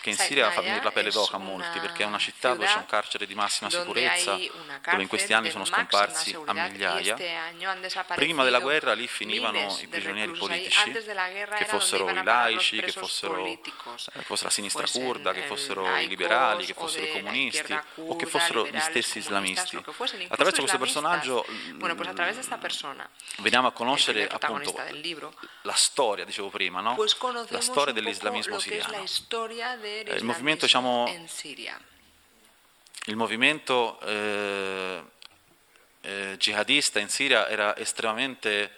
che 0.00 0.10
in 0.10 0.16
Siria 0.16 0.50
fa 0.50 0.60
venire 0.60 0.82
la 0.82 0.92
pelle 0.92 1.10
d'oca 1.10 1.36
a 1.36 1.38
molti 1.38 1.78
perché 1.78 2.02
è 2.02 2.06
una 2.06 2.18
città 2.18 2.54
dove 2.54 2.66
c'è 2.66 2.76
un 2.76 2.86
carcere 2.86 3.26
di 3.26 3.34
massima 3.34 3.70
sicurezza 3.70 4.36
dove 4.36 5.02
in 5.02 5.08
questi 5.08 5.32
anni 5.32 5.50
sono 5.50 5.64
scomparsi 5.64 6.36
a 6.44 6.52
migliaia. 6.52 7.16
Prima 8.14 8.44
della 8.44 8.60
guerra 8.60 8.94
lì 8.94 9.06
finivano 9.06 9.76
i 9.80 9.86
prigionieri 9.86 10.32
politici, 10.32 10.92
che 10.92 11.64
fossero 11.66 12.08
i 12.10 12.22
laici, 12.22 12.80
che 12.80 12.92
fossero, 12.92 13.44
eh, 13.46 13.60
che 13.60 14.22
fosse 14.22 14.44
la 14.44 14.50
sinistra 14.50 14.86
kurda, 14.86 15.32
che 15.32 15.42
fossero 15.42 15.96
i 15.96 16.06
liberali, 16.06 16.64
che 16.64 16.74
fossero 16.74 17.06
i 17.06 17.12
comunisti 17.12 17.78
o 17.96 18.16
che 18.16 18.26
fossero 18.26 18.66
gli 18.66 18.80
stessi 18.80 19.18
islamisti. 19.18 19.76
Attraverso 19.76 20.60
questo 20.60 20.78
personaggio 20.78 21.44
veniamo 23.38 23.68
a 23.68 23.72
conoscere 23.72 24.26
appunto 24.26 24.74
la 25.62 25.74
storia, 25.74 26.24
dicevo 26.24 26.48
prima, 26.48 26.80
no? 26.80 26.96
la 27.48 27.60
storia 27.60 27.92
dell'islamismo 27.92 28.58
siriano. 28.58 29.04
Il 30.14 30.24
movimento, 30.24 30.64
diciamo, 30.64 31.12
il 33.06 33.16
movimento 33.16 34.00
eh, 34.00 35.02
eh, 36.02 36.36
jihadista 36.38 37.00
in 37.00 37.08
Siria 37.08 37.48
era 37.48 37.76
estremamente 37.76 38.72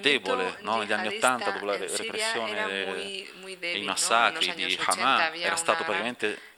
debole 0.00 0.58
no? 0.60 0.78
negli 0.78 0.92
anni 0.92 1.16
Ottanta 1.16 1.50
dopo 1.50 1.64
la 1.64 1.76
repressione 1.76 3.26
e 3.46 3.78
i 3.78 3.82
massacri 3.82 4.48
no? 4.48 4.54
di 4.54 4.78
Hama 4.84 5.32
era 5.32 5.56
stato 5.56 5.84
praticamente 5.84 6.48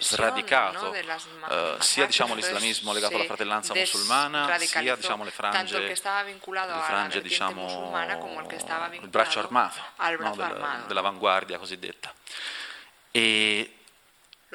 sradicato 0.00 0.90
uh, 0.90 1.80
sia 1.80 2.06
diciamo, 2.06 2.34
l'islamismo 2.34 2.92
legato 2.92 3.14
alla 3.14 3.24
fratellanza 3.24 3.74
musulmana 3.74 4.58
sia 4.58 4.96
diciamo, 4.96 5.24
le 5.24 5.30
frange, 5.30 5.78
le 5.78 5.94
frange 5.94 7.22
diciamo, 7.22 8.00
il 9.00 9.08
braccio 9.08 9.38
armato 9.38 9.80
no? 10.18 10.34
della, 10.34 10.84
dell'avanguardia 10.86 11.58
cosiddetta 11.58 12.12
e 13.16 13.70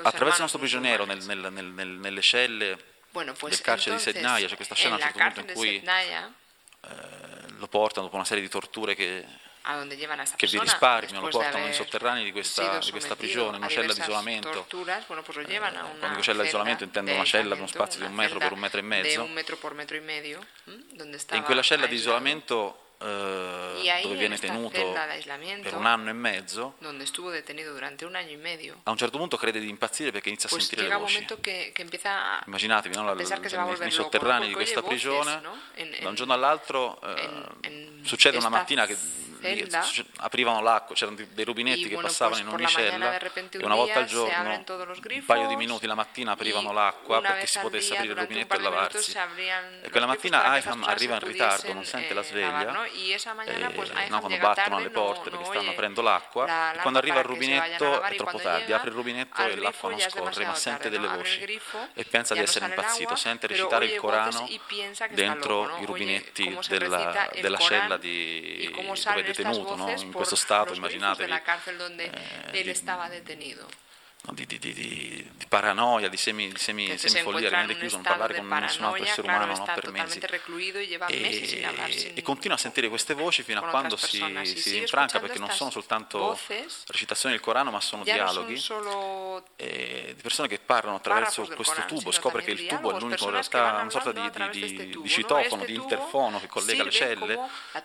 attraverso 0.04 0.36
il 0.36 0.42
nostro 0.42 0.60
prigioniero 0.60 1.06
nel, 1.06 1.24
nel, 1.24 1.52
nel, 1.52 1.88
nelle 1.88 2.22
celle 2.22 2.78
bueno, 3.12 3.34
pues 3.34 3.56
del 3.56 3.62
carcere 3.62 3.96
di 3.96 4.02
Sednaya 4.02 4.48
c'è 4.48 4.56
questa 4.56 4.76
scena 4.76 4.96
a 4.96 4.98
un 4.98 5.04
certo 5.04 5.20
punto 5.20 5.40
in 5.40 5.54
cui 5.54 5.84
eh, 5.84 6.90
lo 7.58 7.68
portano 7.68 8.06
dopo 8.06 8.16
una 8.16 8.26
serie 8.26 8.44
di 8.44 8.50
torture 8.50 8.96
che, 8.96 9.26
che 10.36 10.48
vi 10.48 10.60
risparmiano, 10.60 11.22
lo 11.22 11.30
portano 11.30 11.66
nei 11.66 11.74
sotterranei 11.74 12.24
di 12.24 12.32
questa, 12.32 12.78
di 12.80 12.92
questa 12.92 13.16
prigione, 13.16 13.58
una 13.58 13.68
cella 13.68 13.94
di 13.94 14.00
isolamento. 14.00 14.50
Torturas, 14.50 15.06
bueno, 15.08 15.24
pues 15.24 15.38
eh, 15.38 15.60
quando 15.60 16.08
dico 16.10 16.22
cella 16.22 16.44
di 16.44 16.48
isolamento 16.48 16.84
intendo 16.84 17.14
una 17.14 17.26
cella 17.26 17.54
di 17.56 17.60
uno 17.60 17.68
spazio 17.68 18.00
di 18.00 18.06
un 18.06 18.14
metro 18.14 18.40
per 18.40 18.52
un 18.52 18.60
metro 18.60 18.80
e 18.80 18.84
mezzo. 18.84 19.28
E 21.30 21.36
in 21.36 21.44
quella 21.44 21.62
cella 21.62 21.88
di 21.88 21.96
isolamento 21.96 22.91
eh, 23.02 24.02
dove 24.04 24.16
viene 24.16 24.38
tenuto 24.38 24.94
per 25.62 25.76
un 25.76 25.86
anno 25.86 26.10
e 26.10 26.14
mezzo, 26.14 26.76
un 26.80 27.02
a 28.84 28.92
un 28.92 28.98
certo 28.98 29.18
punto 29.18 29.38
crede 29.38 29.60
di 29.60 29.70
impazzire 29.70 30.12
perché 30.12 30.30
inizia 30.30 30.48
a 30.48 30.52
pues 30.52 30.68
sentire 30.68 30.88
le 30.88 30.96
voci. 30.96 31.26
Que, 31.42 31.72
que 31.74 32.00
Immaginatevi 32.46 32.96
no, 32.96 33.04
la, 33.06 33.14
nei, 33.14 33.78
nei 33.80 33.92
sotterranei 33.92 34.48
di 34.48 34.54
questa 34.54 34.82
prigione, 34.82 35.40
voces, 35.40 35.42
no? 35.42 35.58
en, 35.76 35.94
en, 35.94 36.04
da 36.04 36.10
un 36.10 36.16
giorno 36.16 36.34
all'altro 36.34 37.02
eh, 37.02 37.30
en, 37.62 38.02
succede 38.04 38.38
una 38.38 38.50
mattina 38.50 38.86
che 38.86 38.98
celda, 39.42 39.84
aprivano 40.18 40.62
l'acqua, 40.62 40.96
c'erano 40.96 41.18
dei 41.32 41.46
rubinetti 41.46 41.88
che 41.88 41.98
passavano 41.98 42.42
in 42.42 42.48
ogni 42.48 42.68
cella 42.68 43.18
e 43.18 43.64
una 43.64 43.76
volta 43.76 44.00
al 44.00 44.06
giorno, 44.06 44.64
un 44.68 45.26
paio 45.26 45.48
di 45.48 45.56
minuti 45.56 45.88
la 45.88 45.96
mattina 45.96 46.32
aprivano 46.32 46.72
l'acqua 46.72 47.22
perché 47.22 47.48
si 47.48 47.60
potesse 47.60 47.94
aprire 47.96 48.14
il 48.14 48.20
rubinetto 48.20 48.56
e 48.56 48.60
lavarsi. 48.60 49.18
E 49.82 49.90
quella 49.90 50.06
mattina 50.06 50.44
Aiham 50.44 50.84
arriva 50.84 51.16
in 51.16 51.22
ritardo, 51.22 51.74
non 51.74 51.84
sente 51.84 52.14
la 52.14 52.24
sveglia, 52.24 52.86
e, 52.86 54.08
no, 54.10 54.20
quando 54.20 54.38
battono 54.38 54.78
alle 54.78 54.90
porte 54.90 55.30
perché 55.30 55.46
stanno 55.46 55.72
aprendo 55.72 56.02
l'acqua, 56.02 56.74
e 56.74 56.80
quando 56.80 57.00
arriva 57.00 57.20
al 57.20 57.26
rubinetto 57.26 58.02
è 58.02 58.16
troppo 58.16 58.40
tardi, 58.40 58.74
apre 58.74 58.90
il 58.90 58.96
rubinetto 58.96 59.42
e 59.42 59.56
l'acqua 59.56 59.90
non 59.90 60.00
scorre, 60.00 60.46
ma 60.46 60.56
sente 60.56 60.90
delle 60.90 61.08
voci 61.08 61.60
e 61.94 62.06
pensa 62.06 62.34
di 62.34 62.42
essere 62.42 62.66
impazzito, 62.66 63.16
sente 63.16 63.48
recitare 63.48 63.86
il 63.86 63.96
Corano 63.96 64.48
dentro 65.10 65.78
i 65.80 65.86
rubinetti 65.86 66.58
della, 66.68 67.30
della 67.40 67.58
cella 67.58 67.98
di, 67.98 68.70
dove 68.74 69.24
detenuto, 69.32 69.76
no? 69.76 69.90
in 69.90 70.12
questo 70.12 70.36
stato, 70.36 70.74
immaginatevi. 70.74 71.32
Eh, 71.32 72.52
di, 74.30 74.46
di, 74.46 74.60
di, 74.60 74.74
di, 74.74 75.46
paranoia, 75.48 76.08
di 76.08 76.16
semi, 76.16 76.48
di 76.52 76.60
semi, 76.60 76.96
semifollia, 76.96 77.50
rimane 77.50 77.76
chiuso, 77.76 77.96
non 77.96 78.06
parlare 78.06 78.36
con 78.36 78.48
nessun 78.48 78.86
altro 78.86 79.04
essere 79.04 79.28
umano 79.28 79.58
no, 79.58 79.64
per 79.74 79.92
mesi. 79.92 80.20
E, 81.08 82.12
e, 82.14 82.22
continua 82.22 82.56
a 82.56 82.60
sentire 82.60 82.88
queste 82.88 83.16
voci 83.16 83.42
fino 83.42 83.60
a 83.60 83.70
quando 83.70 83.98
si, 83.98 84.24
si 84.44 84.72
rinfranca, 84.78 85.20
perché 85.20 85.40
non 85.40 85.50
sono 85.50 85.72
soltanto 85.72 86.40
recitazioni 86.88 87.34
del 87.36 87.44
Corano, 87.44 87.72
ma 87.72 87.82
sono 87.82 88.04
dialoghi 88.04 88.62
di 89.56 90.22
persone 90.22 90.48
che 90.48 90.60
parlano 90.60 90.98
attraverso 90.98 91.48
questo 91.56 91.84
tubo, 91.88 92.12
scopre 92.12 92.44
che 92.44 92.52
il 92.52 92.68
tubo 92.68 92.96
è 92.96 93.00
l'unico, 93.00 93.26
in 93.26 93.32
realtà 93.32 93.80
una 93.82 93.90
sorta 93.90 94.12
di, 94.12 94.92
di 94.92 95.10
citofono, 95.10 95.66
di 95.66 95.74
interfono 95.74 96.40
che 96.40 96.48
collega 96.48 96.84
le 96.84 96.92
celle 96.92 97.40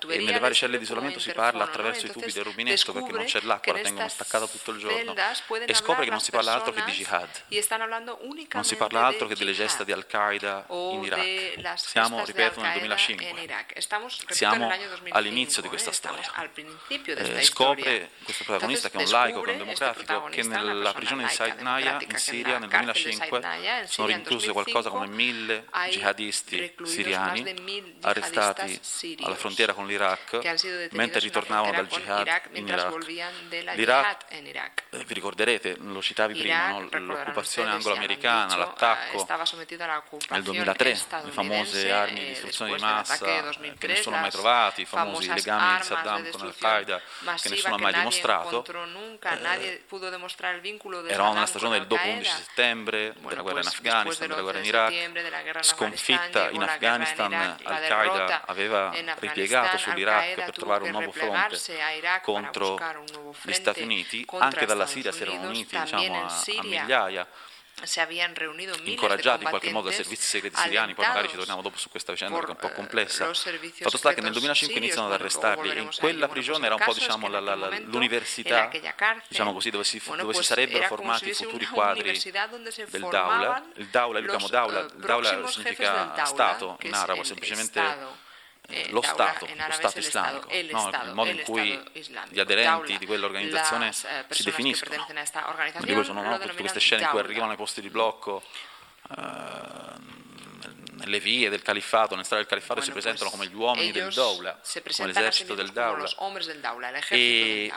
e 0.08 0.18
nelle 0.18 0.38
varie 0.38 0.54
celle 0.54 0.76
di 0.76 0.84
isolamento 0.84 1.18
si 1.18 1.32
parla 1.32 1.64
attraverso 1.64 2.06
i 2.06 2.10
tubi 2.10 2.30
del 2.30 2.44
rubinetto 2.44 2.92
perché 2.92 3.12
non 3.12 3.24
c'è 3.24 3.40
l'acqua, 3.40 3.72
la 3.72 3.80
tengono 3.80 4.08
staccata 4.08 4.46
tutto 4.46 4.70
il 4.72 4.78
giorno. 4.78 5.14
e 5.64 5.74
scopre 5.74 6.04
che 6.04 6.10
non 6.10 6.20
si 6.26 6.32
parla 6.32 6.54
altro 6.54 6.72
che 6.72 6.82
di 6.84 6.90
jihad. 6.92 7.28
Non 8.52 8.64
si 8.64 8.74
parla 8.74 9.06
altro 9.06 9.28
che 9.28 9.36
delle 9.36 9.52
gesta 9.52 9.84
di 9.84 9.92
Al-Qaeda 9.92 10.66
in 10.68 11.04
Iraq. 11.04 11.78
Siamo, 11.78 12.24
ripeto, 12.24 12.60
nel 12.60 12.72
2005. 12.78 13.54
Siamo 14.30 14.72
all'inizio 15.10 15.62
di 15.62 15.68
questa 15.68 15.92
storia. 15.92 16.28
Eh, 17.06 17.42
scopre 17.44 18.10
questo 18.24 18.42
protagonista 18.42 18.90
che 18.90 18.98
è 18.98 19.04
un 19.04 19.10
laico, 19.10 19.40
che 19.42 19.50
è 19.50 19.52
un 19.52 19.58
democratico, 19.58 20.24
che 20.24 20.42
nella 20.42 20.92
prigione 20.92 21.26
di 21.26 21.32
Saidnaya 21.32 21.98
in 22.00 22.16
Siria 22.16 22.58
nel 22.58 22.68
2005 22.68 23.84
sono 23.86 24.08
rinchiuse 24.08 24.50
qualcosa 24.50 24.90
come 24.90 25.06
mille 25.06 25.66
jihadisti 25.90 26.74
siriani 26.82 27.94
arrestati 28.00 28.80
alla 29.22 29.36
frontiera 29.36 29.74
con 29.74 29.86
l'Iraq 29.86 30.90
mentre 30.92 31.20
ritornavano 31.20 31.72
dal 31.72 31.86
jihad 31.86 32.40
in 32.52 32.66
Iraq. 32.66 33.06
L'Iraq, 33.74 34.82
eh, 34.90 35.04
vi 35.04 35.14
ricorderete, 35.14 35.76
lo 35.78 36.02
citavo 36.02 36.14
citavi 36.16 36.34
prima, 36.38 36.68
no? 36.70 36.88
l'occupazione 36.90 37.70
anglo-americana, 37.72 38.56
l'attacco 38.56 39.26
nel 40.30 40.42
2003, 40.42 40.98
le 41.24 41.30
famose 41.30 41.92
armi 41.92 42.20
di 42.20 42.26
distruzione 42.28 42.74
di 42.74 42.80
massa 42.80 43.42
che 43.78 43.86
nessuno 43.86 44.16
ha 44.16 44.20
mai 44.20 44.30
trovato, 44.30 44.80
i 44.80 44.86
famosi 44.86 45.32
legami 45.32 45.76
di 45.76 45.84
Saddam 45.84 46.30
con 46.30 46.40
Al-Qaeda 46.40 47.00
che 47.40 47.48
nessuno 47.50 47.74
ha 47.74 47.78
mai 47.78 47.92
dimostrato. 47.92 48.64
Eh, 48.64 49.82
era 51.08 51.28
una 51.28 51.46
stagione 51.46 51.78
del 51.78 51.86
dopo 51.86 52.08
11 52.08 52.30
settembre, 52.30 53.14
della 53.20 53.42
guerra 53.42 53.60
in 53.60 53.66
Afghanistan, 53.66 54.28
della 54.28 54.42
guerra 54.42 54.58
in 54.58 54.64
Iraq, 54.64 55.64
sconfitta 55.64 56.48
in 56.50 56.62
Afghanistan, 56.62 57.32
Al-Qaeda 57.62 58.46
aveva 58.46 58.90
ripiegato 59.18 59.76
sull'Iraq 59.76 60.34
per 60.34 60.50
trovare 60.52 60.84
un 60.84 60.90
nuovo 60.90 61.12
fronte 61.12 61.58
contro 62.22 62.78
gli 63.42 63.52
Stati 63.52 63.82
Uniti, 63.82 64.24
anche 64.38 64.64
dalla 64.64 64.86
Siria 64.86 65.12
si 65.12 65.22
erano 65.22 65.48
uniti 65.48 65.78
diciamo, 65.78 66.05
a, 66.14 66.26
a 66.26 66.62
migliaia. 66.62 67.28
Incoraggiati 68.84 69.42
in 69.42 69.50
qualche 69.50 69.70
modo 69.70 69.88
dai 69.88 69.96
servizi 69.96 70.26
segreti 70.26 70.56
siriani, 70.56 70.94
poi 70.94 71.06
magari 71.06 71.28
ci 71.28 71.36
torniamo 71.36 71.60
dopo 71.60 71.76
su 71.76 71.90
questa 71.90 72.12
vicenda 72.12 72.34
perché 72.38 72.52
è 72.52 72.54
un 72.54 72.70
po' 72.70 72.74
complessa. 72.74 73.34
Fatto 73.34 73.98
sta 73.98 74.14
che 74.14 74.22
nel 74.22 74.32
2005 74.32 74.78
iniziano 74.78 75.08
ad 75.08 75.12
arrestarli. 75.12 75.70
e 75.72 75.80
in 75.80 75.90
quella 75.98 76.26
prigione 76.26 76.64
era 76.64 76.76
un 76.76 76.80
po' 76.82 76.94
diciamo, 76.94 77.28
la, 77.28 77.38
la, 77.40 77.68
l'università 77.80 78.70
diciamo 79.28 79.52
così, 79.52 79.68
dove, 79.68 79.84
si, 79.84 80.00
dove 80.16 80.32
si 80.32 80.42
sarebbero 80.42 80.86
formati 80.86 81.28
i 81.28 81.34
futuri 81.34 81.66
quadri 81.66 82.18
del 82.88 83.06
Daula. 83.10 83.62
Il 83.74 83.88
Daula, 83.88 84.20
lui 84.20 84.28
chiamo 84.28 84.48
Daula, 84.48 84.80
il 84.80 84.92
Daula 84.96 85.46
significa 85.46 86.24
Stato 86.24 86.78
in 86.80 86.94
arabo, 86.94 87.24
semplicemente 87.24 88.24
eh, 88.68 88.88
lo 88.90 89.00
Stato, 89.02 89.46
lo 89.46 89.72
Stato 89.72 89.98
islamico, 89.98 90.48
no? 90.48 90.90
il 91.04 91.12
modo 91.14 91.30
in 91.30 91.42
cui 91.42 91.80
gli 92.28 92.40
aderenti 92.40 92.98
di 92.98 93.06
quell'organizzazione 93.06 93.88
eh, 93.88 94.24
si 94.30 94.42
definiscono. 94.42 95.06
Quindi 95.76 96.04
sono 96.04 96.22
no? 96.22 96.38
tutte 96.38 96.54
queste 96.54 96.80
scene 96.80 97.02
in 97.02 97.08
cui 97.08 97.20
arrivano 97.20 97.52
ai 97.52 97.56
posti 97.56 97.80
di 97.80 97.90
blocco, 97.90 98.42
eh, 99.16 100.24
nelle 100.96 101.20
vie 101.20 101.48
del 101.48 101.62
califfato, 101.62 102.12
nelle 102.12 102.24
strade 102.24 102.42
del 102.42 102.50
califfato 102.50 102.80
si 102.80 102.90
presentano 102.90 103.30
come 103.30 103.46
gli 103.46 103.54
uomini 103.54 103.92
del 103.92 104.12
Daula, 104.12 104.58
come 104.96 105.12
l'esercito 105.12 105.54
del 105.54 105.70
Daula. 105.70 106.08
E 107.08 107.70
e 107.70 107.72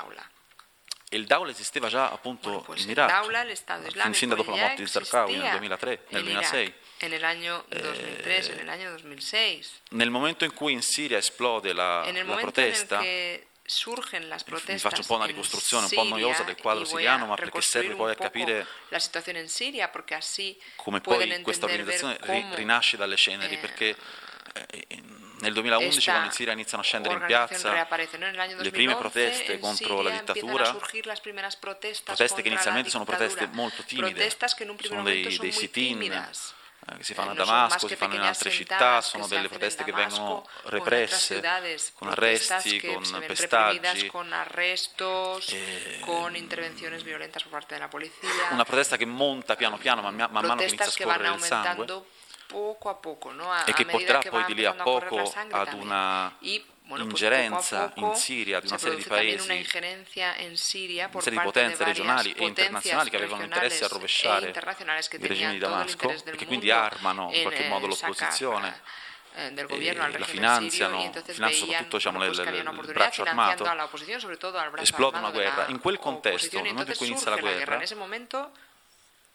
il 1.09 1.25
Daula 1.25 1.49
esisteva 1.49 1.87
già 1.87 2.11
appunto 2.11 2.63
bueno, 2.65 2.81
in 2.81 2.89
Iraq, 2.89 4.13
sin 4.13 4.29
da 4.29 4.35
dopo 4.35 4.51
la 4.51 4.57
morte 4.57 4.83
di 4.83 4.87
Zarqawi 4.87 5.37
nel 5.37 5.51
2003, 5.51 6.05
nel 6.09 6.23
2006. 6.23 6.73
En 7.01 7.13
el 7.13 7.23
año 7.23 7.63
2003, 7.69 8.47
eh, 8.47 8.51
en 8.51 8.59
el 8.59 8.69
año 8.69 8.91
2006. 8.91 9.81
Nel 9.91 10.09
momento 10.09 10.43
in 10.43 10.53
cui 10.53 10.73
in 10.73 10.81
Siria 10.81 11.17
esplode 11.17 11.73
la, 11.73 12.03
la 12.11 12.35
protesta, 12.35 12.99
mi 12.99 14.79
faccio 14.79 15.01
un 15.01 15.07
po' 15.07 15.15
una 15.15 15.25
ricostruzione 15.25 15.85
un 15.85 15.91
po' 15.91 16.03
noiosa 16.03 16.43
del 16.43 16.57
quadro 16.57 16.85
siriano, 16.85 17.25
ma 17.25 17.35
perché 17.35 17.61
serve 17.61 17.95
poi 17.95 18.11
a 18.11 18.15
capire 18.15 18.67
la 18.89 18.99
situazione 18.99 19.39
in 19.39 19.47
Siria, 19.47 19.89
come 20.75 21.01
poi 21.01 21.41
questa 21.41 21.65
organizzazione 21.65 22.19
rinasce 22.55 22.97
dalle 22.97 23.15
ceneri, 23.15 23.55
eh, 23.55 23.57
perché 23.57 23.95
eh, 24.53 24.87
nel 25.39 25.53
2011 25.53 26.09
quando 26.09 26.25
in 26.27 26.31
Siria 26.31 26.53
iniziano 26.53 26.83
a 26.83 26.85
scendere 26.85 27.15
in 27.15 27.23
piazza 27.25 27.87
le 28.57 28.71
prime 28.71 28.95
proteste 28.95 29.59
contro 29.59 30.01
la 30.01 30.11
dittatura, 30.11 30.75
proteste 32.03 32.41
che 32.41 32.47
inizialmente 32.47 32.89
sono 32.89 33.05
proteste 33.05 33.47
molto 33.51 33.83
timide, 33.83 34.29
sono 34.81 35.03
dei, 35.03 35.37
dei 35.37 35.51
sit-in 35.51 36.01
eh, 36.91 36.97
che 36.97 37.03
si 37.03 37.13
fanno 37.13 37.31
a 37.31 37.33
Damasco, 37.33 37.87
si 37.87 37.95
fanno 37.95 38.15
in 38.15 38.21
altre 38.21 38.49
città, 38.49 39.01
sono 39.01 39.27
delle 39.27 39.47
proteste 39.49 39.83
che 39.83 39.91
vengono 39.91 40.47
represse 40.63 41.41
con 41.93 42.09
arresti, 42.09 42.81
con 42.81 43.23
pestaggi. 43.25 44.09
Una 48.51 48.63
protesta 48.63 48.97
che 48.97 49.05
monta 49.05 49.55
piano 49.55 49.77
piano, 49.77 50.01
man, 50.01 50.15
man 50.15 50.29
mano 50.31 50.55
che 50.55 50.65
inizia 50.65 50.85
a 50.85 50.89
scorrere 50.89 51.33
il 51.33 51.41
sangue 51.41 52.17
poco 52.49 52.89
a 52.89 52.95
poco, 52.95 53.31
no? 53.31 53.51
a, 53.51 53.63
e 53.65 53.73
che 53.73 53.85
porterà 53.85 54.19
poi 54.27 54.43
di 54.45 54.55
lì 54.55 54.65
a 54.65 54.73
poco 54.73 55.31
ad 55.51 55.73
una 55.73 56.35
y, 56.39 56.65
bueno, 56.81 57.03
ingerenza 57.03 57.89
poco 57.89 58.07
in 58.07 58.15
Siria 58.15 58.59
di 58.59 58.65
una 58.65 58.79
serie 58.79 58.97
di 58.97 59.03
paesi, 59.03 59.45
una 59.45 59.53
in 60.39 60.57
Siria 60.57 61.09
una 61.11 61.21
serie 61.21 61.37
di 61.37 61.45
potenze 61.45 61.83
regionali 61.83 62.31
e 62.31 62.45
internazionali 62.45 63.11
che 63.11 63.17
avevano 63.17 63.43
interesse 63.43 63.83
a 63.85 63.87
rovesciare 63.87 64.47
il 64.47 65.27
regime 65.27 65.51
di 65.51 65.59
Damasco 65.59 66.09
e 66.09 66.35
che 66.35 66.47
quindi 66.47 66.71
armano 66.71 67.29
in 67.31 67.43
qualche 67.43 67.67
modo 67.67 67.85
l'opposizione 67.85 68.81
eh, 69.35 69.51
del 69.51 69.67
gobierno 69.67 70.03
al 70.03 70.11
la 70.17 70.25
finanziano, 70.25 70.99
finanziano 70.99 71.51
soprattutto 71.51 71.97
diciamo, 71.97 72.23
il, 72.25 72.83
il 72.83 72.91
braccio 72.93 73.21
armato, 73.21 73.63
esplode 74.77 75.19
una 75.19 75.29
guerra. 75.29 75.67
In 75.67 75.79
quel 75.79 75.99
contesto, 75.99 76.59
nel 76.59 76.71
momento 76.71 76.91
in 76.91 76.97
cui 76.97 77.07
inizia 77.07 77.29
la 77.29 77.37
guerra, 77.37 77.79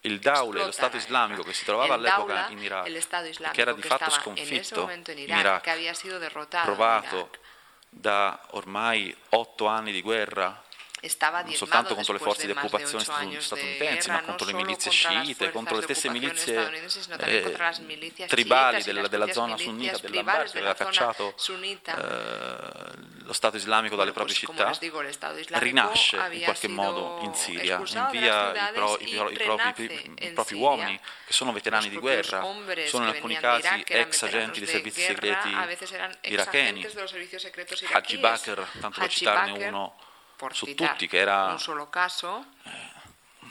il 0.04 0.18
Daule, 0.18 0.64
lo 0.64 0.70
Stato 0.70 0.96
islamico 0.96 1.42
che 1.42 1.52
si 1.52 1.64
trovava 1.64 1.94
all'epoca 1.94 2.48
in 2.48 2.58
Iraq, 2.58 3.50
che 3.52 3.60
era 3.60 3.72
di 3.72 3.82
fatto 3.82 4.10
sconfitto 4.10 4.90
in 4.90 5.28
Iraq, 5.28 6.62
provato 6.62 7.30
da 7.88 8.40
ormai 8.50 9.14
otto 9.30 9.66
anni 9.66 9.92
di 9.92 10.02
guerra 10.02 10.62
non 11.20 11.52
soltanto 11.54 11.94
contro 11.94 12.12
le 12.12 12.18
forze 12.18 12.46
di 12.46 12.52
occupazione 12.52 13.04
statunitensi, 13.40 14.10
ma 14.10 14.22
contro 14.22 14.46
le 14.46 14.54
milizie 14.54 14.90
sciite, 14.90 15.50
contro 15.50 15.76
le 15.76 15.82
stesse 15.82 16.08
milizie 16.08 16.70
eh, 17.20 17.56
tribali 18.26 18.82
della, 18.82 19.06
della, 19.08 19.30
zona 19.32 19.56
sunnita 19.56 19.98
dell'Ambar 19.98 20.50
che 20.50 20.58
aveva 20.58 20.74
cacciato 20.74 21.34
eh, 21.84 23.12
lo 23.24 23.32
Stato 23.32 23.56
islamico 23.56 23.96
dalle 23.96 24.12
proprie 24.12 24.34
città, 24.34 24.72
rinasce 25.58 26.16
in 26.30 26.42
qualche 26.42 26.68
modo 26.68 27.20
in 27.22 27.34
Siria, 27.34 27.78
invia 27.78 28.68
i, 28.70 28.72
pro, 28.72 28.98
i, 28.98 29.14
pro, 29.14 29.30
i, 29.30 29.36
propri, 29.36 30.14
i 30.20 30.30
propri 30.32 30.54
uomini 30.56 31.00
che 31.26 31.32
sono 31.32 31.52
veterani 31.52 31.88
di 31.88 31.98
guerra, 31.98 32.42
sono 32.86 33.04
in 33.04 33.10
alcuni 33.10 33.36
casi 33.36 33.82
ex 33.86 34.22
agenti 34.22 34.60
dei 34.60 34.68
servizi 34.68 35.00
segreti 35.00 35.56
iracheni. 36.22 36.86
Haji 37.92 38.18
Bakr, 38.18 38.66
tanto 38.80 39.00
per 39.00 39.08
citarne 39.08 39.66
uno 39.66 39.96
su 40.52 40.74
tutti, 40.74 41.06
che 41.06 41.18
era 41.18 41.46
un 41.46 41.58
solo 41.58 41.88
caso. 41.88 42.44
Eh, 42.64 42.70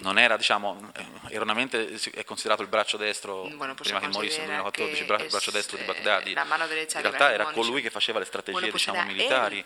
non 0.03 0.19
era, 0.19 0.35
diciamo, 0.35 0.91
eh, 0.95 1.33
erroneamente 1.33 1.97
è 2.13 2.25
considerato 2.25 2.61
il 2.61 2.67
braccio 2.67 2.97
destro, 2.97 3.47
bueno, 3.55 3.73
prima 3.73 3.99
che 3.99 4.07
morisse 4.07 4.39
nel 4.39 4.47
2014, 4.47 4.99
il 4.99 5.07
braccio, 5.07 5.27
braccio 5.27 5.51
destro 5.51 5.77
di 5.77 5.83
Baghdadi. 5.83 6.31
In 6.31 7.01
realtà 7.01 7.31
era 7.31 7.45
colui 7.45 7.81
che 7.81 7.89
faceva 7.89 8.19
le 8.19 8.25
strategie 8.25 8.59
bueno, 8.59 8.73
diciamo, 8.73 9.03
militari 9.05 9.63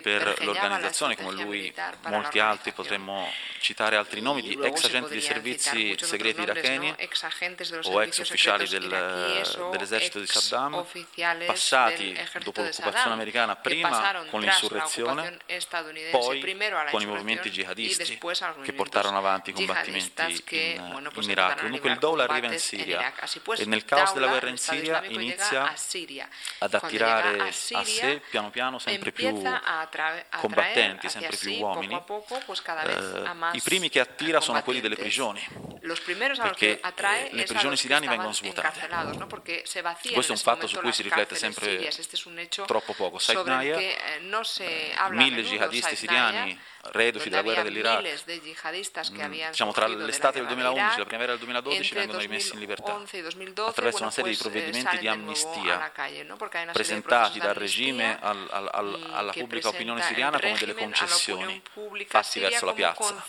per 0.00 0.42
l'organizzazione, 0.44 1.16
come 1.16 1.32
lui, 1.32 1.74
molti 2.06 2.38
altri, 2.38 2.72
potremmo 2.72 3.28
citare 3.58 3.96
altri 3.96 4.20
nomi 4.20 4.42
di 4.42 4.58
ex 4.62 4.84
agenti 4.84 5.10
dei 5.10 5.20
servizi 5.20 5.96
segreti 5.98 6.42
iracheni 6.42 6.94
o 7.84 8.02
ex 8.02 8.18
ufficiali 8.18 8.68
del, 8.68 8.88
dell'esercito 9.72 10.20
di 10.20 10.26
Saddam, 10.26 10.86
passati 11.46 12.16
dopo 12.44 12.62
l'occupazione 12.62 13.12
americana 13.12 13.56
prima 13.56 14.24
con 14.30 14.40
l'insurrezione, 14.40 15.38
poi 16.12 16.40
con 16.90 17.02
i 17.02 17.06
movimenti 17.06 17.50
jihadisti 17.50 18.20
che 18.62 18.72
portarono 18.72 19.18
avanti 19.18 19.52
combattimenti 19.66 20.22
in, 20.62 21.10
in 21.14 21.30
Iraq. 21.30 21.60
Comunque 21.60 21.90
il 21.90 21.98
Dawla 21.98 22.24
arriva 22.24 22.52
in 22.52 22.58
Siria 22.58 23.12
e 23.56 23.64
nel 23.66 23.84
caos 23.84 24.12
della 24.12 24.28
guerra 24.28 24.48
in 24.48 24.58
Siria 24.58 25.02
inizia 25.04 25.72
ad 26.58 26.74
attirare 26.74 27.40
a 27.40 27.52
sé 27.84 28.22
piano 28.30 28.50
piano 28.50 28.78
sempre 28.78 29.12
più 29.12 29.42
combattenti, 30.36 31.08
sempre 31.08 31.36
più 31.36 31.54
uomini. 31.58 31.94
Eh, 31.94 33.22
I 33.52 33.60
primi 33.62 33.88
che 33.88 34.00
attira 34.00 34.40
sono 34.40 34.62
quelli 34.62 34.80
delle 34.80 34.96
prigioni, 34.96 35.46
perché 35.80 36.80
eh, 36.80 37.28
le 37.32 37.44
prigioni 37.44 37.76
siriane 37.76 38.06
vengono 38.08 38.32
svuotate. 38.32 38.88
Questo 40.12 40.32
è 40.32 40.36
un 40.36 40.42
fatto 40.42 40.66
su 40.66 40.78
cui 40.78 40.92
si 40.92 41.02
riflette 41.02 41.34
sempre 41.34 41.88
troppo 42.66 42.92
poco. 42.94 43.18
Said 43.18 43.46
Naya, 43.46 43.78
eh, 43.78 44.20
mille 45.10 45.42
jihadisti 45.42 45.96
siriani 45.96 46.58
reduci 46.92 47.28
della 47.28 47.42
guerra 47.42 47.62
dell'Iraq, 47.62 48.24
diciamo 49.50 49.72
tra 49.72 49.86
l'estate 49.86 50.38
del 50.38 50.46
2011 50.48 50.94
e 50.94 50.98
la 50.98 51.04
primavera 51.04 51.32
del 51.32 51.40
2012 51.40 51.94
vengono 51.94 52.18
rimessi 52.18 52.52
in 52.54 52.60
libertà 52.60 53.00
attraverso 53.66 54.02
una 54.02 54.10
serie 54.10 54.30
di 54.32 54.36
eh, 54.36 54.40
provvedimenti 54.40 54.98
di 54.98 55.08
amnistia 55.08 55.92
presentati 56.72 57.38
dal 57.38 57.54
regime 57.54 58.18
al, 58.20 58.46
al, 58.50 58.68
al, 58.72 59.08
alla 59.12 59.32
pubblica 59.32 59.68
opinione 59.68 60.02
siriana 60.02 60.38
come 60.38 60.56
delle 60.58 60.74
concessioni 60.74 61.62
fatti 62.06 62.40
verso 62.40 62.64
la 62.66 62.72
piazza. 62.72 63.24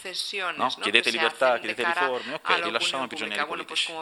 No? 0.56 0.74
Chiedete 0.82 1.10
libertà, 1.10 1.58
chiedete 1.60 1.84
riforme, 1.86 2.34
ok, 2.36 2.63
rilasciamo 2.63 3.06
i 3.06 3.08
prigionieri 3.08 3.46
politici. 3.46 3.94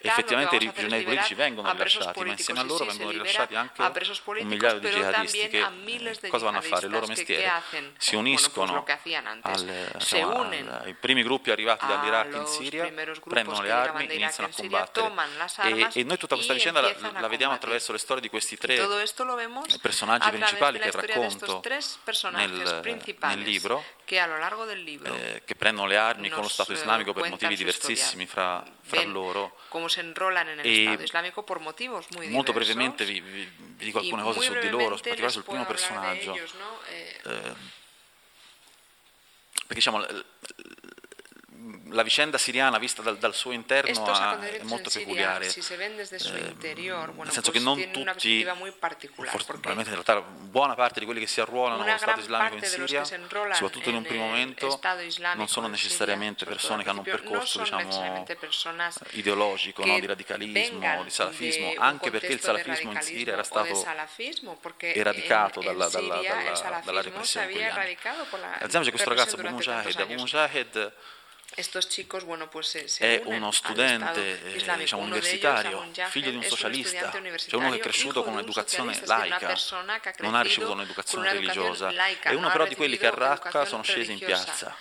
Effettivamente 0.00 0.56
i 0.56 0.70
prigionieri 0.70 1.04
politici 1.04 1.34
vengono 1.34 1.70
rilasciati, 1.72 2.20
ma 2.20 2.30
insieme 2.32 2.60
a 2.60 2.64
loro 2.64 2.84
vengono 2.84 3.10
rilasciati 3.10 3.54
anche 3.54 3.82
un 3.82 4.46
migliaio 4.46 4.78
di 4.78 4.88
jihadisti 4.88 5.48
che 5.48 6.28
cosa 6.28 6.46
vanno 6.46 6.58
a 6.58 6.62
fare? 6.62 6.86
Il 6.86 6.92
loro 6.92 7.06
mestiere. 7.06 7.62
Si 7.96 8.14
uniscono 8.14 8.71
lo 8.72 8.84
que 8.84 8.92
hacían 8.92 9.26
antes. 9.26 9.62
Al, 9.62 9.90
insomma, 9.94 10.40
unen 10.40 10.68
ai 10.68 10.94
primi 10.94 11.22
gruppi 11.22 11.50
arrivati 11.50 11.86
dall'Iraq 11.86 12.34
in 12.34 12.46
Siria, 12.46 12.90
prendono 13.24 13.60
le 13.62 13.70
armi 13.70 14.04
iniziano 14.04 14.48
a 14.50 14.54
combattere. 14.54 15.12
E, 15.62 16.00
e, 16.00 16.04
noi 16.04 16.16
tutta 16.18 16.34
questa 16.34 16.52
vicenda 16.52 16.80
la, 16.80 16.94
la, 17.20 17.28
vediamo 17.28 17.54
attraverso 17.54 17.92
le 17.92 17.98
storie 17.98 18.22
di 18.22 18.28
questi 18.28 18.56
tre 18.56 18.80
personaggi 19.80 20.30
principali 20.30 20.78
che 20.78 20.90
racconto 20.90 21.62
nel, 22.30 22.80
nel 23.20 23.40
libro, 23.40 23.84
eh, 24.04 25.42
che 25.44 25.54
prendono 25.54 25.86
le 25.86 25.96
armi 25.96 26.28
con 26.28 26.42
lo 26.42 26.48
Stato 26.48 26.72
islamico 26.72 27.12
per 27.12 27.28
motivi 27.28 27.56
diversissimi 27.56 28.26
fra, 28.26 28.64
fra 28.80 29.02
loro. 29.04 29.56
E 30.60 32.28
molto 32.28 32.52
brevemente 32.52 33.04
vi, 33.04 33.20
vi, 33.20 33.50
vi, 33.56 33.84
dico 33.84 33.98
alcune 33.98 34.22
cose 34.22 34.40
su 34.40 34.58
di 34.58 34.68
loro, 34.68 34.94
in 34.94 35.00
particolare 35.00 35.32
sul 35.32 35.44
primo 35.44 35.64
personaggio. 35.64 36.34
Eh, 36.34 37.20
eh 37.24 37.80
perché 39.72 39.90
diciamo, 39.90 40.04
la 41.90 42.02
vicenda 42.02 42.38
siriana 42.38 42.78
vista 42.78 43.02
dal, 43.02 43.18
dal 43.18 43.34
suo 43.34 43.52
interno 43.52 44.04
ha, 44.06 44.40
è 44.40 44.62
molto 44.62 44.90
peculiare, 44.90 45.46
eh, 45.46 45.52
nel 45.52 47.30
senso 47.30 47.50
che 47.52 47.60
non 47.60 47.90
tutti, 47.90 48.44
forse, 48.44 49.44
probabilmente 49.44 49.90
in 49.94 50.02
realtà 50.02 50.20
buona 50.20 50.74
parte 50.74 51.00
di 51.00 51.04
quelli 51.04 51.20
che 51.20 51.26
si 51.26 51.40
arruolano 51.40 51.82
allo 51.82 51.96
Stato 51.98 52.20
islamico 52.20 52.56
in 52.56 52.64
Siria, 52.64 53.04
soprattutto 53.04 53.88
in 53.90 53.94
un 53.96 54.02
primo 54.02 54.26
momento, 54.26 54.80
non 55.34 55.48
sono 55.48 55.68
necessariamente 55.68 56.44
persone 56.44 56.82
che 56.82 56.88
hanno 56.88 57.00
un 57.00 57.04
percorso 57.04 57.60
diciamo, 57.60 58.24
ideologico 59.10 59.84
no? 59.84 60.00
di 60.00 60.06
radicalismo, 60.06 61.02
di 61.04 61.10
salafismo, 61.10 61.74
anche 61.76 62.10
perché 62.10 62.32
il 62.32 62.40
salafismo 62.40 62.92
in 62.92 63.00
Siria 63.00 63.34
era 63.34 63.44
stato 63.44 63.84
eradicato 64.78 65.60
dalla, 65.60 65.88
dalla, 65.88 66.20
dalla, 66.20 66.82
dalla 66.84 67.02
repressione. 67.02 67.70
Ad 67.70 68.68
esempio 68.68 68.82
c'è 68.82 68.90
questo 68.90 69.08
ragazzo 69.08 69.36
Abu 69.36 69.48
Mujahid, 69.48 70.00
Abu 70.00 70.14
Mujahid 70.14 70.92
chicos, 71.88 72.24
bueno, 72.24 72.48
pues 72.48 72.98
è 72.98 73.22
uno 73.24 73.50
studente 73.50 74.42
eh, 74.42 74.76
diciamo, 74.76 75.02
universitario, 75.02 75.90
figlio 76.08 76.30
di 76.30 76.36
un 76.36 76.42
socialista, 76.42 77.10
cioè 77.10 77.60
uno 77.60 77.70
che 77.70 77.76
è 77.76 77.80
cresciuto 77.80 78.22
con 78.22 78.34
un'educazione 78.34 78.98
laica, 79.04 79.54
non 80.18 80.34
ha 80.34 80.40
ricevuto 80.40 80.72
un'educazione 80.72 81.32
religiosa, 81.32 81.92
è 82.20 82.34
uno 82.34 82.50
però 82.50 82.66
di 82.66 82.74
quelli 82.74 82.96
che 82.96 83.06
a 83.06 83.10
Raqqa 83.10 83.64
sono 83.64 83.82
scesi 83.82 84.12
in 84.12 84.18
piazza 84.18 84.74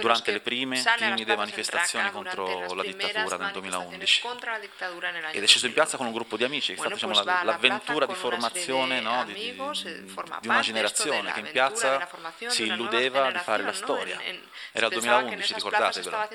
durante 0.00 0.32
le 0.32 0.40
prime 0.40 0.82
timide 0.96 1.36
manifestazioni 1.36 2.10
contro 2.10 2.74
la 2.74 2.82
dittatura 2.82 3.36
nel 3.36 3.52
2011 3.52 4.22
ed 5.32 5.42
è 5.42 5.46
sceso 5.46 5.66
in 5.66 5.72
piazza 5.72 5.96
con 5.96 6.06
un 6.06 6.12
gruppo 6.12 6.36
di 6.36 6.44
amici, 6.44 6.72
è 6.72 6.76
stata 6.76 6.94
diciamo, 6.94 7.22
la, 7.22 7.42
l'avventura 7.44 8.06
di 8.06 8.14
formazione 8.14 9.00
no, 9.00 9.24
di, 9.24 9.32
di, 9.32 9.52
di, 9.52 10.48
una 10.48 10.60
generazione 10.60 11.32
che 11.32 11.40
in 11.40 11.50
piazza 11.50 12.08
si 12.48 12.64
illudeva 12.64 13.30
di 13.30 13.38
fare 13.38 13.62
la 13.62 13.72
storia. 13.72 14.20
Era 14.72 14.86
il 14.86 14.92
2011, 14.92 15.54
ricordate 15.54 16.00
però. 16.00 16.28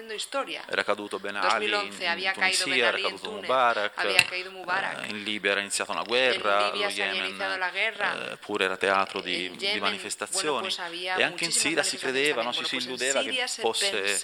Era 0.67 0.83
caduto 0.83 1.19
Ben 1.19 1.35
Ali 1.35 1.67
in, 1.67 1.73
in 1.73 2.31
Tunisia, 2.33 2.87
era 2.87 2.99
caduto 2.99 3.31
Mubarak, 3.31 4.03
eh, 4.03 5.07
in 5.07 5.23
Libia 5.23 5.51
era 5.51 5.61
iniziata 5.61 5.91
una 5.91 6.03
guerra, 6.03 6.73
lo 6.73 6.87
Yemen 6.87 7.41
eh, 7.41 8.37
pure 8.37 8.65
era 8.65 8.77
teatro 8.77 9.21
di, 9.21 9.49
di 9.55 9.79
manifestazioni. 9.79 10.67
e 11.15 11.23
anche 11.23 11.45
in 11.45 11.51
Siria 11.51 11.83
si 11.83 11.97
credeva, 11.97 12.41
no, 12.41 12.51
ci 12.51 12.65
si 12.65 12.75
illudeva 12.85 13.21
che 13.21 13.47
fosse 13.47 14.19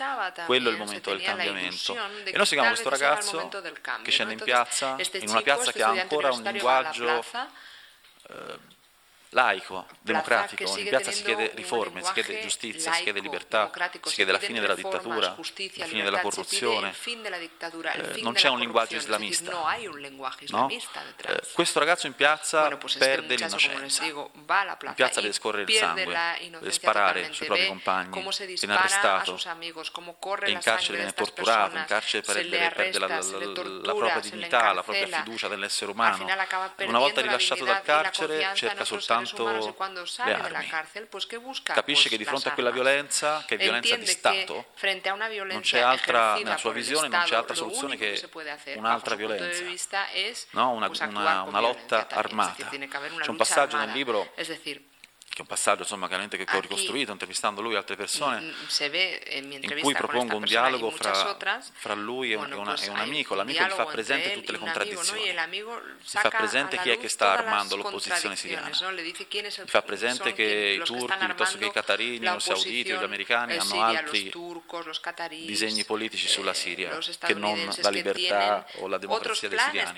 quello 0.45 0.69
il 0.69 0.78
momento 0.78 1.12
del 1.12 1.21
cambiamento. 1.21 1.95
E 2.24 2.36
noi 2.36 2.45
seguiamo 2.45 2.69
questo 2.69 2.89
ragazzo 2.89 3.50
che 4.02 4.12
scende 4.12 4.34
in 4.34 4.41
piazza, 4.43 4.95
in 5.13 5.30
una 5.30 5.41
piazza 5.41 5.71
che 5.71 5.84
ha 5.84 5.89
ancora 5.89 6.32
un 6.32 6.41
linguaggio 6.41 7.24
eh, 8.30 8.80
laico, 9.32 9.86
democratico, 10.02 10.78
in 10.78 10.88
piazza 10.88 11.12
si 11.12 11.24
chiede 11.24 11.52
riforme, 11.56 12.04
si 12.04 12.12
chiede 12.13 12.41
giustizia, 12.41 12.91
si 12.94 13.04
chiede 13.04 13.20
libertà, 13.20 13.72
si 14.04 14.15
chiede 14.15 14.32
la 14.32 14.39
fine 14.39 14.60
della 14.60 14.76
dittatura, 14.76 15.36
la 15.36 15.86
fine 15.86 16.04
della 16.04 16.20
corruzione. 16.20 16.94
Eh, 17.04 18.22
non 18.22 18.34
c'è 18.34 18.50
un 18.50 18.60
linguaggio 18.60 18.96
islamista. 18.96 19.52
No? 20.50 20.70
Eh, 20.70 21.41
questo 21.54 21.80
ragazzo 21.80 22.08
in 22.08 22.13
piazza 22.13 22.78
perde 22.98 23.36
l'innocenza. 23.36 24.04
In 24.04 24.94
piazza 24.96 25.22
deve 25.22 25.34
scorrere 25.34 25.72
il 25.72 25.78
sangue, 25.78 26.17
deve 26.50 26.72
sparare 26.72 27.32
sui 27.32 27.46
propri 27.46 27.67
compagni, 27.67 28.28
viene 28.38 28.76
arrestato, 28.76 29.39
e 30.44 30.52
in 30.52 30.60
carcere 30.60 30.98
viene 30.98 31.13
torturato, 31.13 31.78
in 31.78 31.86
carcere 31.86 32.22
perde, 32.22 33.00
la, 33.00 33.08
la, 33.08 33.17
la, 33.17 33.94
propria 33.94 34.20
dignità, 34.20 34.74
la 34.74 34.84
propria 34.84 35.08
fiducia 35.08 35.48
nell'essere 35.48 35.91
umano. 35.91 36.26
Una 36.80 37.00
volta 37.00 37.22
rilasciato 37.22 37.63
dal 37.63 37.82
carcere 37.82 38.52
cerca 38.56 38.84
soltanto 38.84 39.21
soltanto 39.26 39.74
le 40.24 40.34
armi. 40.34 40.68
Capisce 41.74 42.10
che 42.10 42.18
di 42.18 42.26
fronte 42.26 42.50
a 42.50 42.54
quella 42.54 42.72
violenza, 42.72 43.44
che 43.48 43.56
è 43.56 43.58
violenza 43.58 43.96
di 43.96 44.06
Stato, 44.06 44.66
non 45.52 45.62
c'è 45.62 45.80
altra, 45.80 46.36
nella 46.36 46.58
sua 46.58 46.72
visione, 46.72 47.08
non 47.08 47.24
c'è 47.24 47.36
altra 47.36 47.56
soluzione 47.56 47.98
che 47.98 48.22
un'altra 48.78 49.16
violenza, 49.16 49.64
no? 50.52 50.72
una, 50.72 50.90
una, 51.08 51.42
una 51.44 51.60
lotta 51.60 52.08
armata. 52.10 52.70
C'è 52.70 53.30
un 53.30 53.36
passaggio 53.38 53.78
nel 53.78 53.92
libro 53.92 54.32
che 55.32 55.38
è 55.38 55.41
un 55.41 55.48
passaggio 55.48 55.84
insomma, 55.84 56.10
che 56.10 56.15
ho 56.15 56.60
ricostruito 56.60 57.13
intervistando 57.13 57.62
lui 57.62 57.74
e 57.74 57.78
altre 57.78 57.96
persone, 57.96 58.54
in 59.30 59.78
cui 59.80 59.94
propongo 59.94 60.36
un 60.36 60.44
dialogo 60.44 60.91
fra, 60.91 61.38
fra 61.72 61.94
lui 61.94 62.34
e 62.34 62.36
un, 62.36 62.52
una, 62.52 62.76
e 62.76 62.89
un 62.89 63.00
amico. 63.00 63.34
L'amico 63.34 63.63
gli 63.63 63.70
fa 63.70 63.86
presente 63.86 64.34
tutte 64.34 64.52
le 64.52 64.58
contraddizioni, 64.58 65.32
gli 65.32 65.34
fa 66.04 66.30
presente 66.30 66.80
chi 66.80 66.89
è 66.89 66.98
che 66.98 67.08
sta 67.08 67.32
armando 67.32 67.78
l'opposizione 67.78 68.36
siriana, 68.36 68.70
gli 68.70 69.70
fa 69.70 69.82
presente 69.82 70.34
che 70.34 70.80
i 70.82 70.84
turchi 70.84 71.26
piuttosto 71.26 71.58
che 71.58 71.65
i 71.65 71.72
catarini 71.72 72.28
o 72.28 72.36
i 72.36 72.41
sauditi 72.41 72.91
o 72.91 73.00
gli 73.00 73.04
americani 73.04 73.56
hanno 73.56 73.82
altri 73.82 74.34
disegni 75.46 75.86
politici 75.86 76.28
sulla 76.28 76.54
Siria 76.54 76.98
che 77.20 77.34
non 77.34 77.70
la 77.78 77.89
libertà 77.89 78.65
o 78.80 78.88
la 78.88 78.98
democrazia 78.98 79.48
dei 79.48 79.58
siriani. 79.58 79.98